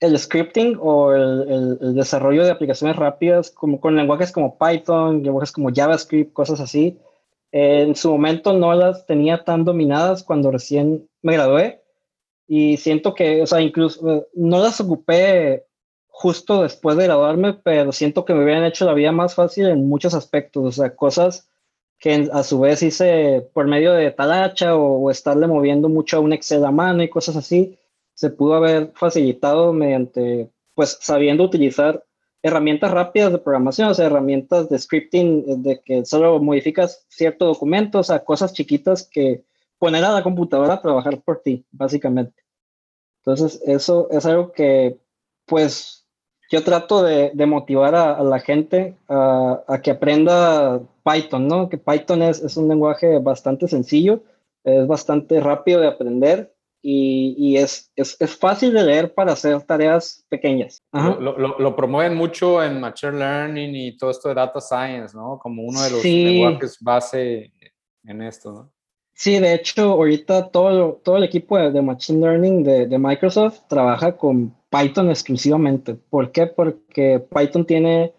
[0.00, 5.52] el scripting o el, el, desarrollo de aplicaciones rápidas, como con lenguajes como Python, lenguajes
[5.52, 6.98] como JavaScript, cosas así.
[7.52, 11.82] En su momento no las tenía tan dominadas cuando recién me gradué
[12.46, 15.66] y siento que, o sea, incluso eh, no las ocupé
[16.08, 19.88] justo después de graduarme, pero siento que me hubieran hecho la vida más fácil en
[19.88, 21.48] muchos aspectos, o sea, cosas
[21.98, 26.20] que a su vez hice por medio de talacha o, o estarle moviendo mucho a
[26.20, 27.78] un Excel a mano y cosas así,
[28.14, 32.02] se pudo haber facilitado mediante, pues, sabiendo utilizar
[32.42, 37.48] herramientas rápidas de programación, o sea, herramientas de scripting, eh, de que solo modificas ciertos
[37.48, 39.44] documentos a cosas chiquitas que
[39.78, 42.42] poner a la computadora a trabajar por ti, básicamente.
[43.18, 44.98] Entonces, eso es algo que,
[45.44, 46.05] pues,
[46.50, 51.68] yo trato de, de motivar a, la gente a, a, que aprenda Python, ¿no?
[51.68, 54.22] Que Python es, es un lenguaje bastante sencillo,
[54.64, 56.52] es bastante rápido de aprender
[56.88, 60.84] y, es, es, es, fácil de leer para hacer tareas pequeñas.
[60.92, 65.36] Lo, lo, lo, promueven mucho en Machine Learning y todo esto de Data Science, ¿no?
[65.42, 67.52] Como uno de los lenguajes base
[68.04, 68.72] en esto, ¿no?
[69.14, 74.16] Sí, de hecho, ahorita todo, todo el equipo de, Machine Learning de, de, Microsoft trabaja
[74.16, 75.94] con Python exclusivamente.
[75.94, 76.46] ¿Por qué?
[76.46, 78.14] Porque Python tiene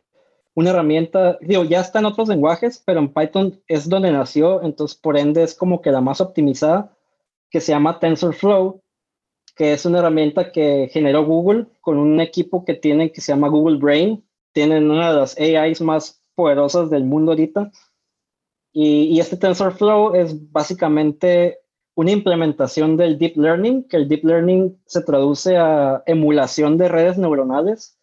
[0.55, 4.97] una herramienta, digo, ya está en otros lenguajes, pero en Python es donde nació, entonces
[4.97, 6.97] por ende es como que la más optimizada
[7.51, 8.81] que se llama TensorFlow,
[9.55, 13.49] que es una herramienta que generó Google con un equipo que tiene que se llama
[13.49, 14.23] Google Brain.
[14.51, 17.71] Tienen una de las AIs más poderosas del mundo ahorita.
[18.71, 21.59] Y, y este TensorFlow es básicamente
[21.97, 27.17] una implementación del Deep Learning, que el Deep Learning se traduce a emulación de redes
[27.17, 27.97] neuronales.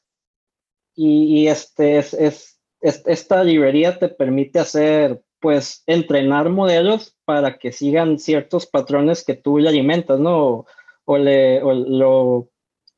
[0.97, 8.19] Y, este es, es, esta librería te permite hacer pues entrenar modelos para que sigan
[8.19, 10.67] ciertos patrones que tú le alimentas, ¿no?
[11.05, 12.49] O, le, lo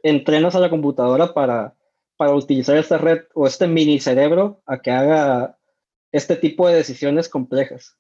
[0.03, 1.75] entrenas a la computadora para,
[2.17, 5.59] para utilizar esta red o este mini cerebro a que haga
[6.11, 7.99] este tipo de decisiones complejas.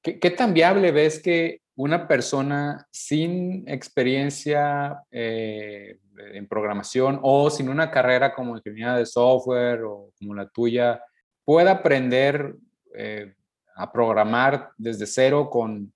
[0.00, 5.98] ¿Qué, qué tan viable ves que una persona sin experiencia eh,
[6.34, 11.02] en programación o sin una carrera como ingeniería de software o como la tuya
[11.44, 12.56] pueda aprender
[12.94, 13.34] eh,
[13.74, 15.92] a programar desde cero con,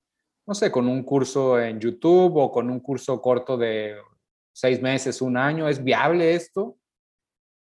[0.46, 3.96] no sé, con un curso en YouTube o con un curso corto de
[4.52, 5.68] seis meses, un año?
[5.68, 6.78] ¿Es viable esto?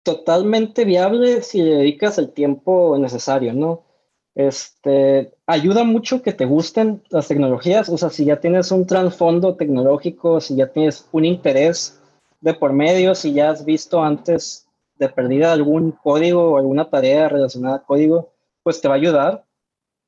[0.02, 3.89] Totalmente viable si le dedicas el tiempo necesario, ¿no?
[4.34, 9.56] Este, ayuda mucho que te gusten las tecnologías, o sea, si ya tienes un trasfondo
[9.56, 12.00] tecnológico, si ya tienes un interés
[12.40, 14.66] de por medio, si ya has visto antes
[14.96, 19.44] de perdida algún código o alguna tarea relacionada a código, pues te va a ayudar.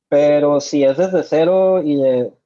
[0.09, 1.99] Pero si es desde cero y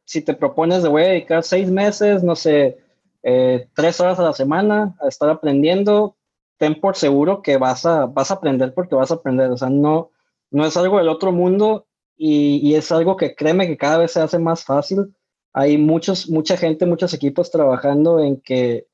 [0.06, 2.78] si te propones de voy a dedicar seis meses, no sé,
[3.24, 6.16] eh, tres horas a la semana a estar aprendiendo,
[6.58, 9.52] ten por seguro que vas a, vas a aprender porque vas a aprender.
[9.52, 10.12] O sea, no,
[10.52, 14.12] no es algo del otro mundo y, y es algo que créeme que cada vez
[14.12, 15.16] se hace más fácil.
[15.54, 18.88] Hay muchos, mucha gente, muchos equipos trabajando en que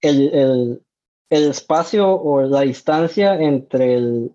[0.00, 0.82] el, el,
[1.30, 4.32] el espacio o la distancia entre el,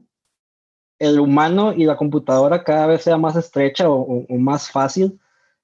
[0.99, 5.19] el, humano y la computadora cada vez sea más estrecha o, más fácil.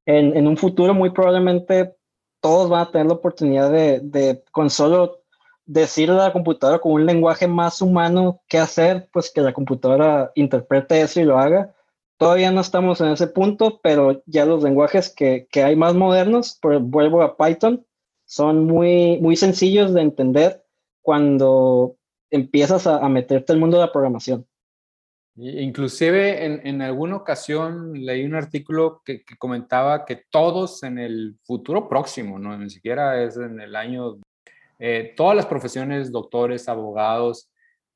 [0.05, 1.95] En, en, un futuro muy probablemente
[2.39, 5.24] todos van a tener la oportunidad de, de con solo
[5.65, 10.31] decirle a la computadora con un lenguaje más humano qué hacer, pues que la computadora
[10.35, 11.73] interprete eso y lo haga.
[12.17, 16.57] Todavía no estamos en ese punto, pero ya los lenguajes que, que hay más modernos,
[16.61, 17.85] por, vuelvo a Python,
[18.25, 20.63] son muy, muy sencillos de entender
[21.01, 21.97] cuando
[22.29, 24.47] empiezas a, a meterte el mundo de la programación.
[25.37, 31.37] Inclusive en, en, alguna ocasión leí un artículo que, que, comentaba que todos en el
[31.43, 34.17] futuro próximo, no ni siquiera es en el año
[34.79, 37.51] eh, todas las profesiones, doctores, abogados,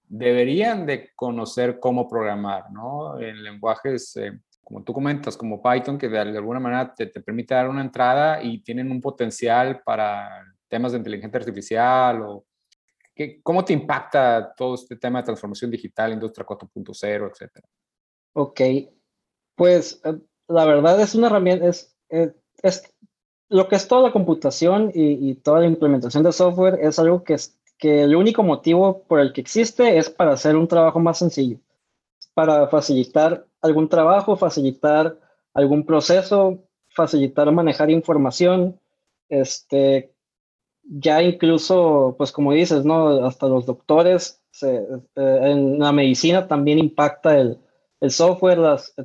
[0.09, 3.19] deberían de conocer cómo programar, ¿no?
[3.19, 7.53] En lenguajes, eh, como tú comentas, como Python, que de, alguna manera te, te, permite
[7.53, 12.45] dar una entrada y tienen un potencial para temas de inteligencia artificial o
[13.13, 17.67] ¿qué, ¿cómo te impacta todo este tema de transformación digital, industria 4.0, etcétera?
[18.33, 18.61] Ok,
[19.55, 22.95] pues eh, la verdad es una herramienta, es, es, es
[23.49, 27.33] lo que es toda la computación y, toda la implementación de software es algo que,
[27.33, 31.17] es, que el único motivo por el que existe es para hacer un trabajo más
[31.17, 31.57] sencillo,
[32.33, 35.17] para facilitar algún trabajo, facilitar
[35.53, 36.59] algún proceso,
[36.89, 38.79] facilitar manejar información,
[39.29, 40.13] este,
[40.83, 43.25] ya incluso, pues como dices, ¿no?
[43.25, 44.85] Hasta los doctores, eh,
[45.15, 47.57] en la medicina también impacta el,
[47.99, 48.59] el software,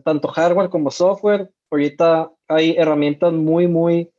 [0.05, 1.51] tanto hardware como software.
[1.71, 4.11] Ahorita hay herramientas muy, muy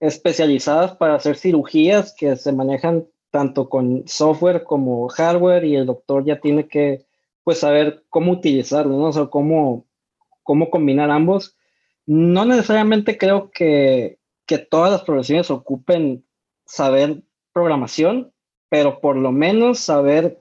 [0.00, 6.24] especializadas para hacer cirugías que se manejan tanto con software como hardware y el doctor
[6.24, 7.04] ya tiene que
[7.44, 9.08] pues saber cómo utilizarlo, ¿no?
[9.08, 9.86] O cómo,
[10.42, 11.56] cómo combinar ambos.
[12.06, 16.24] No necesariamente creo que, que todas las profesiones ocupen
[16.64, 18.32] saber programación,
[18.68, 20.38] pero por lo menos saber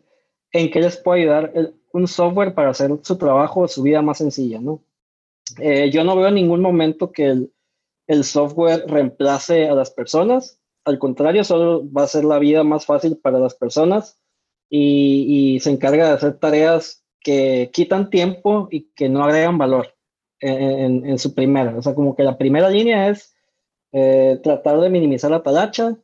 [0.52, 1.54] en qué les puede ayudar
[1.92, 4.82] un software para hacer su trabajo, su vida más sencilla, ¿no?
[5.60, 7.52] Eh, yo no veo en ningún momento que el,
[8.08, 10.60] el software reemplace a las personas.
[10.84, 14.20] Al contrario, solo va a ser la vida más fácil para las personas
[14.70, 19.96] y, se encarga de hacer tareas que quitan tiempo y que no agregan valor
[20.40, 21.76] en su primera.
[21.76, 23.36] O sea, como que la primera línea es
[23.98, 25.96] eh, tratar de minimizar la talacha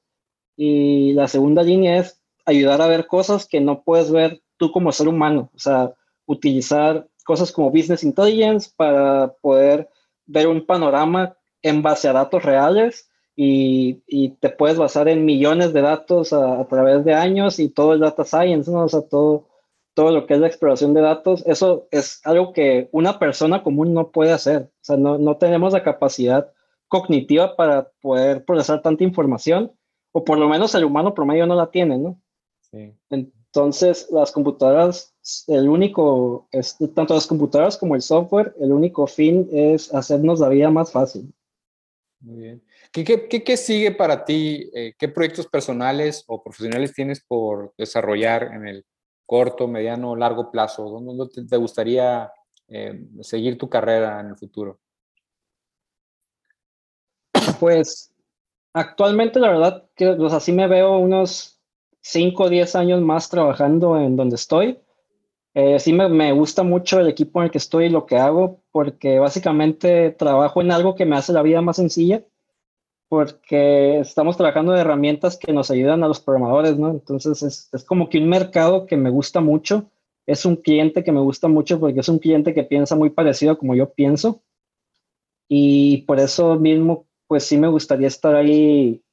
[0.55, 4.93] y la segunda línea es ayudar a ver cosas que no puedes ver tú como
[4.93, 5.51] ser humano.
[5.53, 5.93] O sea,
[6.25, 9.89] utilizar cosas como business intelligence para poder
[10.25, 15.73] ver un panorama en base a datos reales y, y te puedes basar en millones
[15.73, 18.83] de datos a, a, través de años y todo el data science, ¿no?
[18.83, 19.47] O sea, todo,
[19.93, 23.93] todo lo que es la exploración de datos, eso es algo que una persona común
[23.93, 24.63] no puede hacer.
[24.63, 26.51] O sea, no, no tenemos la capacidad
[26.87, 29.71] cognitiva para poder procesar tanta información,
[30.11, 32.19] o por lo menos el humano promedio no la tiene, ¿no?
[32.69, 32.93] Sí.
[33.09, 35.13] Entonces, las computadoras,
[35.47, 40.49] el único, es, tanto las computadoras como el software, el único fin es hacernos la
[40.49, 41.33] vida más fácil.
[42.21, 42.63] Muy bien.
[42.91, 44.69] ¿Qué, qué, qué sigue para ti?
[44.75, 48.85] Eh, ¿Qué proyectos personales o profesionales tienes por desarrollar en el
[49.25, 50.83] corto, mediano, largo plazo?
[50.83, 52.31] ¿Dónde te, gustaría
[52.67, 54.79] eh, seguir tu carrera en el futuro?
[57.59, 58.13] Pues
[58.73, 61.59] actualmente la verdad que así me veo unos
[62.01, 64.79] 5 o 10 años más trabajando en donde estoy.
[65.53, 68.17] Eh, sí me, me, gusta mucho el equipo en el que estoy y lo que
[68.17, 72.23] hago, porque básicamente trabajo en algo que me hace la vida más sencilla,
[73.09, 76.89] porque estamos trabajando de herramientas que nos ayudan a los programadores, ¿no?
[76.91, 79.91] Entonces es, es como que un mercado que me gusta mucho,
[80.25, 83.53] es un cliente que me gusta mucho porque es un cliente que piensa muy parecido
[83.53, 84.41] a como yo pienso,
[85.53, 89.03] y por eso mismo, pues sí me gustaría estar ahí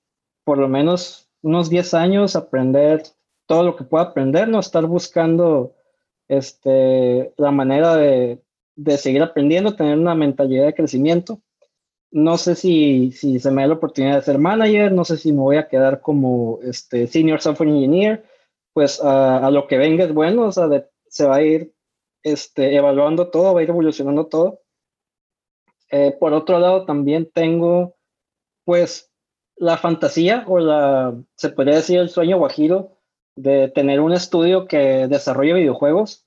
[0.45, 3.03] por lo menos unos 10 años, aprender
[3.47, 5.75] todo lo que pueda aprender, no estar buscando
[6.29, 8.41] este, la manera de,
[8.77, 11.41] de, seguir aprendiendo, tener una mentalidad de crecimiento.
[12.11, 15.33] No sé si, si se me da la oportunidad de ser manager, no sé si
[15.33, 18.25] me voy a quedar como este, senior software engineer,
[18.73, 21.75] pues a, a lo que venga es bueno, o sea, de, se va a ir
[22.23, 24.63] este, evaluando todo, va a ir evolucionando todo.
[25.91, 27.97] Eh, por otro lado, también tengo,
[28.65, 29.11] pues,
[29.57, 32.98] la fantasía o la, se podría decir, el sueño guajiro
[33.43, 36.27] de tener un estudio que desarrolle videojuegos.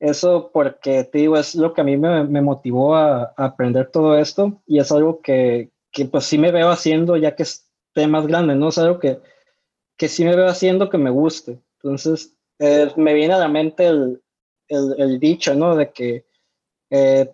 [0.00, 4.62] Eso porque, te digo, es lo que a mí me, motivó a, aprender todo esto
[4.66, 8.54] y es algo que, que, pues sí me veo haciendo ya que esté más grande,
[8.54, 8.70] ¿no?
[8.70, 9.20] Es algo que,
[9.96, 11.60] que sí me veo haciendo que me guste.
[11.82, 14.22] Entonces, eh, me viene a la mente el,
[14.68, 15.76] el, el dicho, ¿no?
[15.76, 16.24] De que
[16.90, 17.32] eh,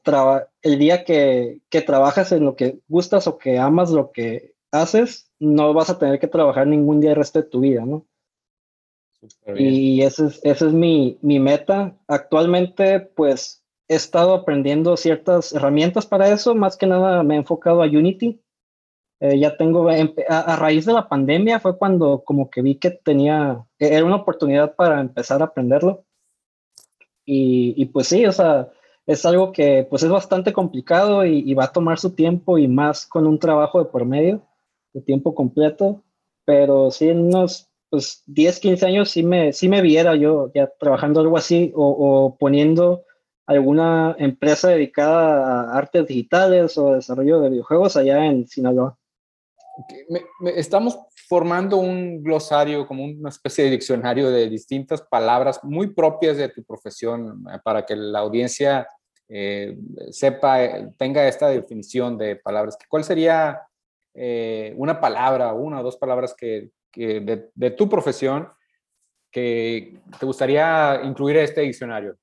[0.62, 5.30] el día que, que trabajas en lo que gustas o que amas lo que haces,
[5.38, 8.06] no vas a tener que trabajar ningún día el resto de tu vida, ¿no?
[9.56, 11.96] Y esa es, ese es mi, mi, meta.
[12.06, 16.54] Actualmente, pues, he estado aprendiendo ciertas herramientas para eso.
[16.54, 18.40] Más que nada me he enfocado a Unity.
[19.20, 23.64] Eh, ya tengo, a, raíz de la pandemia fue cuando como que vi que tenía,
[23.78, 26.04] era una oportunidad para empezar a aprenderlo.
[27.24, 28.70] Y, y pues sí, o sea,
[29.06, 32.68] es algo que pues es bastante complicado y, y, va a tomar su tiempo y
[32.68, 34.42] más con un trabajo de por medio,
[34.92, 36.02] de tiempo completo.
[36.44, 40.70] Pero sí, en unos pues 10, 15 años sí me, sí me viera yo ya
[40.78, 43.04] trabajando algo así o, o poniendo
[43.46, 48.98] alguna empresa dedicada a artes digitales o desarrollo de videojuegos allá en Sinaloa.
[50.54, 56.48] estamos formando un glosario, como una especie de diccionario de distintas palabras muy propias de
[56.48, 58.88] tu profesión eh, para que la audiencia
[59.28, 59.76] eh,
[60.10, 62.78] sepa, eh, tenga esta definición de palabras.
[62.88, 63.60] ¿Cuál sería
[64.14, 68.48] eh, una palabra, una o dos palabras que de, tu profesión
[69.30, 72.16] que te gustaría incluir en este diccionario?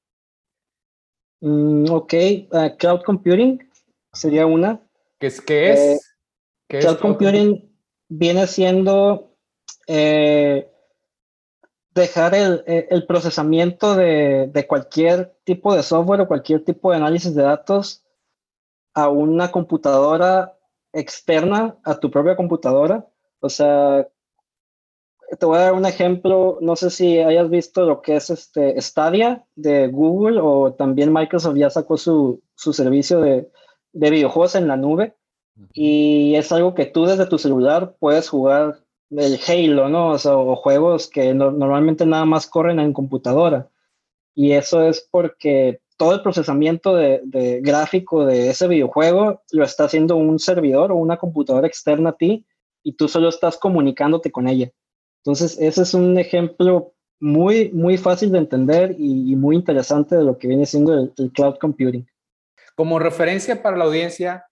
[1.42, 2.14] Mm, ok,
[2.52, 3.70] uh, cloud computing
[4.12, 4.82] sería una.
[5.20, 5.42] ¿Qué es?
[5.42, 6.16] Qué es?
[6.70, 7.70] Eh, cloud, computing
[8.08, 9.36] viene siendo
[9.88, 10.72] eh,
[11.94, 17.36] dejar el, el procesamiento de, de, cualquier tipo de software o cualquier tipo de análisis
[17.36, 18.04] de datos
[18.94, 20.58] a una computadora
[20.94, 23.06] externa a tu propia computadora.
[23.40, 24.08] O sea,
[25.40, 28.80] te voy a dar un ejemplo, no sé si hayas visto lo que es este
[28.82, 33.50] Stadia de Google o también Microsoft ya sacó su, su servicio de,
[33.94, 35.16] de, videojuegos en la nube
[35.74, 38.80] y es algo que tú desde tu celular puedes jugar
[39.12, 40.10] el Halo, ¿no?
[40.10, 43.70] O, sea, o juegos que normalmente nada más corren en computadora.
[44.34, 49.86] Y eso es porque todo el procesamiento de, de gráfico de ese videojuego lo está
[49.86, 52.46] haciendo un servidor o una computadora externa a ti
[52.82, 54.72] y tú solo estás comunicándote con ella.
[55.26, 60.38] Entonces, ese es un ejemplo muy, muy fácil de entender y, muy interesante de lo
[60.38, 62.06] que viene siendo el, cloud computing.
[62.76, 64.46] Como referencia para la audiencia,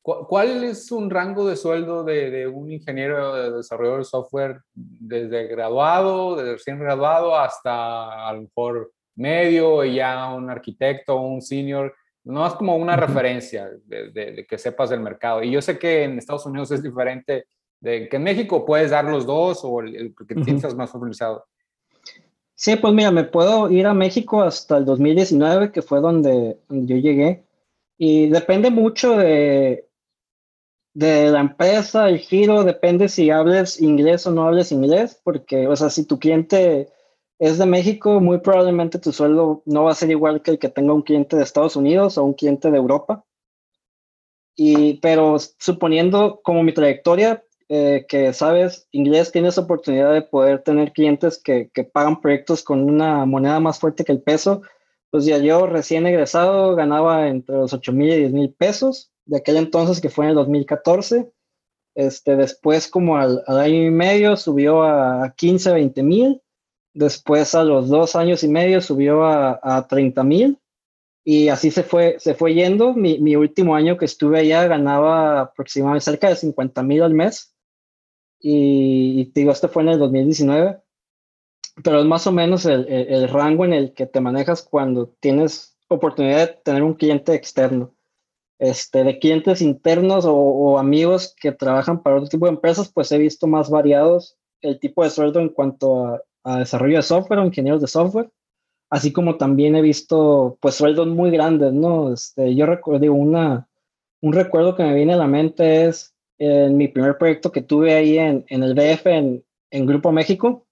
[0.00, 6.36] ¿cuál es un rango de sueldo de, un ingeniero de desarrollador de software desde graduado,
[6.36, 11.94] desde recién graduado hasta a lo mejor medio y ya un arquitecto, un senior?
[12.24, 15.42] No es como una referencia de, de, que sepas del mercado.
[15.42, 17.46] Y yo sé que en Estados Unidos es diferente
[17.86, 21.46] de que en México puedes dar los dos o el, que tienes más formalizado.
[22.56, 26.96] Sí, pues mira, me puedo ir a México hasta el 2019, que fue donde, yo
[26.96, 27.44] llegué,
[27.96, 29.88] y depende mucho de,
[30.94, 35.76] de la empresa, el giro, depende si hables inglés o no hables inglés, porque, o
[35.76, 36.88] sea, si tu cliente
[37.38, 40.70] es de México, muy probablemente tu sueldo no va a ser igual que el que
[40.70, 43.24] tenga un cliente de Estados Unidos o un cliente de Europa.
[44.56, 50.92] Y, pero suponiendo como mi trayectoria, eh, que sabes inglés, tienes oportunidad de poder tener
[50.92, 54.62] clientes que, que, pagan proyectos con una moneda más fuerte que el peso.
[55.10, 59.38] Pues ya yo recién egresado ganaba entre los 8 mil y 10 mil pesos, de
[59.38, 61.32] aquel entonces que fue en el 2014.
[61.96, 66.42] Este, después como al, año y medio subió a 15, 20 mil.
[66.94, 70.58] Después a los dos años y medio subió a, a 30 mil
[71.24, 72.94] y así se fue, se fue yendo.
[72.94, 77.55] Mi, mi, último año que estuve allá ganaba aproximadamente cerca de 50 mil al mes
[78.40, 80.80] y, te digo, este fue en el 2019,
[81.82, 85.76] pero es más o menos el, el, rango en el que te manejas cuando tienes
[85.88, 87.92] oportunidad de tener un cliente externo.
[88.58, 93.12] Este, de clientes internos o, o, amigos que trabajan para otro tipo de empresas, pues
[93.12, 97.40] he visto más variados el tipo de sueldo en cuanto a, a desarrollo de software
[97.40, 98.30] o ingenieros de software,
[98.88, 102.12] así como también he visto pues sueldos muy grandes, ¿no?
[102.12, 103.68] Este, yo recuerdo, una,
[104.20, 107.94] un recuerdo que me viene a la mente es en mi primer proyecto que tuve
[107.94, 110.66] ahí en, en el DF, en, en, Grupo México,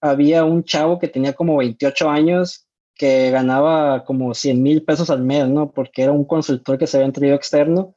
[0.00, 5.22] había un chavo que tenía como 28 años que ganaba como 100 mil pesos al
[5.22, 5.70] mes, ¿no?
[5.72, 7.94] Porque era un consultor que se había traído externo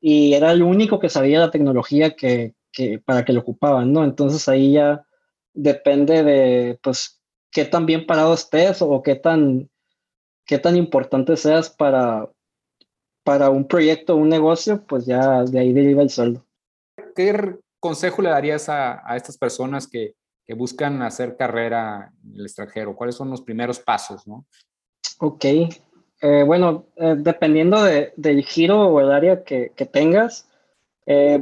[0.00, 4.04] y era el único que sabía la tecnología que, que, para que lo ocupaban, ¿no?
[4.04, 5.06] Entonces ahí ya
[5.54, 9.70] depende de, pues, qué tan bien parado estés o qué tan,
[10.44, 12.30] qué tan importante seas para,
[13.24, 16.44] para un proyecto, un negocio, pues ya de ahí deriva el sueldo.
[17.14, 20.14] ¿Qué consejo le darías a, a estas personas que,
[20.46, 22.94] que buscan hacer carrera en el extranjero?
[22.94, 24.26] ¿Cuáles son los primeros pasos?
[24.26, 24.46] ¿no?
[25.20, 25.44] Ok,
[26.20, 30.48] eh, bueno, eh, dependiendo del giro o el área que, que tengas,
[31.06, 31.38] eh,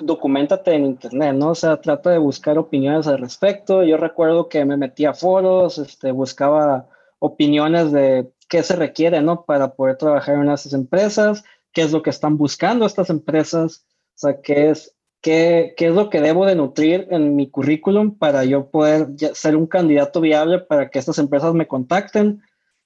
[0.00, 1.50] documentate en internet, ¿no?
[1.50, 3.84] O sea, trata de buscar opiniones al respecto.
[3.84, 6.88] Yo recuerdo que me metía a foros, este, buscaba
[7.20, 9.44] opiniones de qué se requiere, ¿no?
[9.44, 14.18] Para poder trabajar en esas empresas, qué es lo que están buscando estas empresas, o
[14.18, 18.70] sea, qué es, qué, es lo que debo de nutrir en mi currículum para yo
[18.70, 22.42] poder ser un candidato viable para que estas empresas me contacten.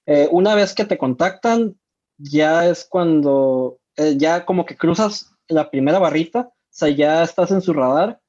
[0.07, 1.77] Eh, una vez que te contactan,
[2.17, 7.51] ya es cuando, eh, ya como que cruzas la primera barrita, o sea, ya estás
[7.51, 8.21] en su radar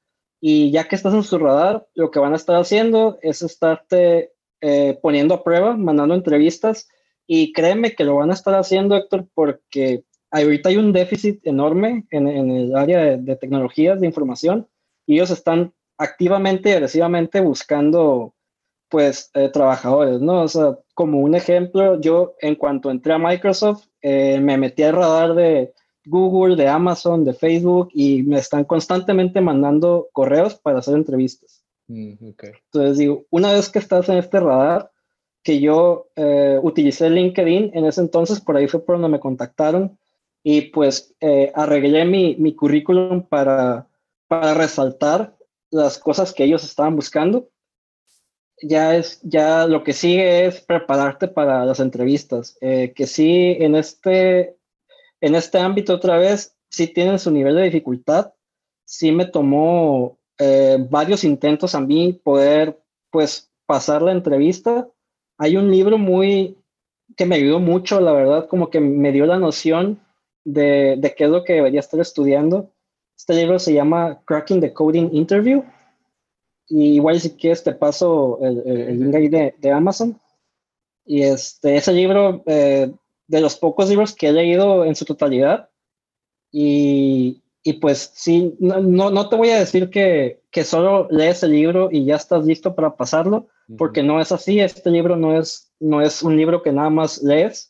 [0.41, 4.31] y ya que estás en su radar, lo que van a estar haciendo es estarte
[4.61, 6.87] eh, poniendo a prueba, mandando entrevistas
[7.27, 12.05] y créeme que lo van a estar haciendo, Héctor, porque ahorita hay un déficit enorme
[12.11, 14.67] en, el área de, tecnologías de información
[15.05, 18.33] y ellos están activamente y agresivamente buscando
[18.89, 20.43] pues eh, trabajadores, ¿no?
[20.43, 24.95] O sea, como un ejemplo, yo en cuanto entré a Microsoft, eh, me metí al
[24.95, 25.73] radar de
[26.05, 31.63] Google, de Amazon, de Facebook y me están constantemente mandando correos para hacer entrevistas.
[31.87, 34.89] Mm, Entonces digo, una vez que estás en este radar,
[35.43, 39.98] que yo eh, utilicé LinkedIn en ese entonces, por ahí fue por donde me contactaron
[40.43, 43.87] y pues eh, arreglé mi, mi currículum para,
[44.27, 45.35] para resaltar
[45.71, 47.49] las cosas que ellos estaban buscando.
[48.61, 53.75] Ya es, ya lo que sigue es prepararte para las entrevistas, eh, que sí en
[53.75, 54.59] este
[55.21, 58.33] en este ámbito otra vez, sí tiene su nivel de dificultad.
[58.85, 62.79] Sí me tomó eh, varios intentos a mí poder,
[63.11, 64.87] pues, pasar la entrevista.
[65.37, 66.57] Hay un libro muy
[67.17, 69.99] que me ayudó mucho, la verdad, como que me dio la noción
[70.43, 72.71] de, de qué es lo que debería estar estudiando.
[73.17, 75.63] Este libro se llama Cracking the Coding Interview.
[76.67, 80.19] Y igual si quieres te paso el, el link ahí de, de, Amazon.
[81.05, 82.91] Y este, ese libro eh,
[83.27, 85.69] de los pocos libros que he leído en su totalidad.
[86.51, 91.51] Y, y pues sí, no, no, te voy a decir que, que, solo lees el
[91.51, 94.59] libro y ya estás listo para pasarlo, porque no es así.
[94.59, 97.68] Este libro no es, no es un libro que nada más lees.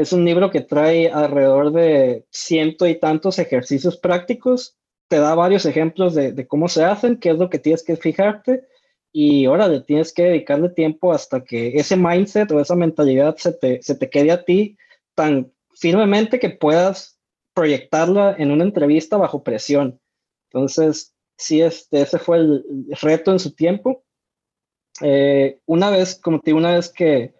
[0.00, 4.78] Es un libro que trae alrededor de ciento y tantos ejercicios prácticos.
[5.08, 8.66] Te da varios ejemplos de, cómo se hacen, qué es lo que tienes que fijarte
[9.12, 13.52] y ahora le tienes que dedicarle tiempo hasta que ese mindset o esa mentalidad se
[13.52, 14.78] te, se te quede a ti
[15.14, 17.20] tan firmemente que puedas
[17.52, 20.00] proyectarla en una entrevista bajo presión.
[20.50, 22.64] Entonces, sí, este, ese fue el
[23.02, 24.02] reto en su tiempo.
[25.02, 27.34] Eh, una vez, como te digo, una vez que,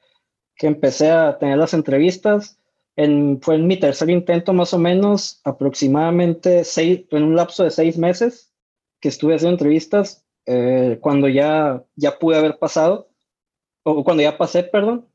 [0.60, 2.60] que empecé a tener las entrevistas,
[2.94, 7.70] en, fue en mi tercer intento más o menos, aproximadamente seis, en un lapso de
[7.70, 8.52] seis meses
[9.00, 13.08] que estuve haciendo entrevistas, eh, cuando ya, ya pude haber pasado,
[13.84, 15.08] o cuando ya pasé, perdón,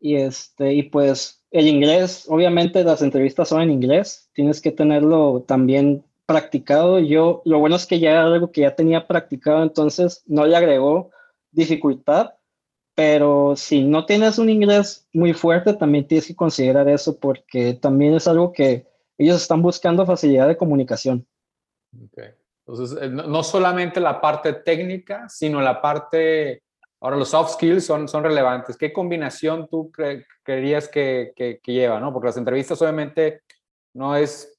[0.00, 5.44] y, este, y pues el inglés, obviamente las entrevistas son en inglés, tienes que tenerlo
[5.46, 6.98] también practicado.
[6.98, 10.56] Yo, lo bueno es que ya era algo que ya tenía practicado, entonces no le
[10.56, 11.12] agregó
[11.52, 12.32] dificultad,
[12.94, 18.14] pero si no tienes un inglés muy fuerte, también tienes que considerar eso porque también
[18.14, 18.86] es algo que
[19.18, 21.26] ellos están buscando facilidad de comunicación.
[22.10, 22.30] Okay.
[22.66, 26.62] Entonces, eh, no solamente la parte técnica, sino la parte
[27.02, 28.76] Ahora, los soft skills son, son relevantes.
[28.76, 29.90] ¿Qué combinación tú
[30.44, 31.98] creerías que, que, lleva?
[31.98, 32.12] ¿no?
[32.12, 33.42] Porque las entrevistas obviamente
[33.92, 34.56] no es,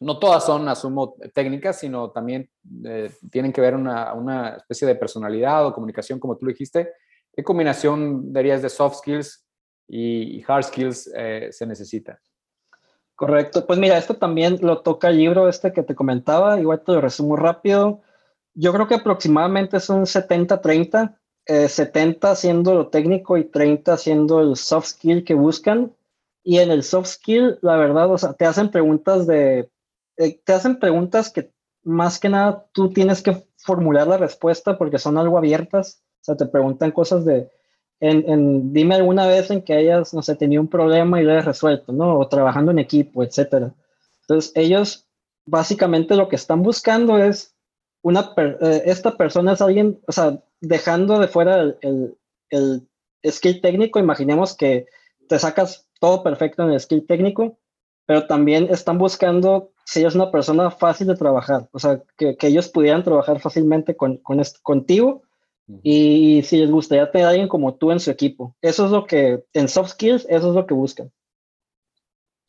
[0.00, 2.48] no todas son, asumo, técnicas, sino también
[2.86, 6.90] eh, tienen que ver una, una especie de personalidad o comunicación, como tú lo dijiste.
[7.38, 9.46] ¿Qué combinación dirías de soft skills
[9.86, 12.20] y, hard skills eh, se necesita?
[13.14, 13.64] Correcto.
[13.64, 16.58] Pues mira, esto también lo toca el libro este que te comentaba.
[16.58, 18.00] Igual te lo resumo rápido.
[18.54, 21.16] Yo creo que aproximadamente son 70-30
[21.68, 25.94] 70 eh, siendo lo técnico y 30 siendo el soft skill que buscan.
[26.42, 29.70] Y en el soft skill, la verdad, o sea, te hacen preguntas de,
[30.16, 31.52] eh, te hacen preguntas que
[31.84, 36.02] más que nada tú tienes que formular la respuesta porque son algo abiertas.
[36.20, 37.48] O sea, te preguntan cosas de,
[38.00, 41.44] en, dime alguna vez en que hayas, no sé, tenido un problema y lo hayas
[41.44, 42.18] resuelto, ¿no?
[42.18, 43.74] O trabajando en equipo, etcétera.
[44.22, 45.06] Entonces, ellos
[45.46, 47.56] básicamente lo que están buscando es
[48.02, 52.16] una, eh, esta persona es alguien, o sea, dejando de fuera el,
[52.50, 52.88] el,
[53.24, 54.86] skill técnico, imaginemos que
[55.28, 57.58] te sacas todo perfecto en el skill técnico,
[58.06, 62.46] pero también están buscando si eres una persona fácil de trabajar, o sea, que, que
[62.46, 65.22] ellos pudieran trabajar fácilmente con, con contigo
[65.82, 68.56] y si les gustaría tener a alguien como tú en su equipo.
[68.62, 71.12] Eso es lo que, en soft skills, eso es lo que buscan.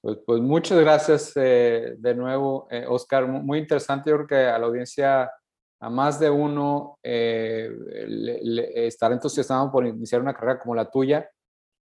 [0.02, 3.28] Pues, pues muchas gracias eh, de nuevo, eh, Oscar.
[3.28, 5.30] Muy interesante, yo creo que a la audiencia
[5.82, 7.70] a más de uno eh,
[8.76, 11.30] estar entusiasmado por iniciar una carrera como la tuya.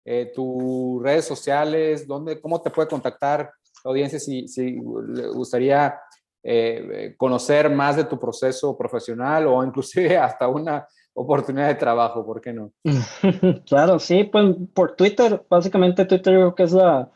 [0.05, 3.53] Eh, tus redes sociales, ¿dónde, ¿cómo te puede contactar
[3.85, 6.01] la audiencia si, si le gustaría
[6.43, 12.41] eh, conocer más de tu proceso profesional o inclusive hasta una oportunidad de trabajo, ¿por
[12.41, 12.73] qué no?
[13.67, 17.11] claro, sí, pues por Twitter, básicamente Twitter creo que es la,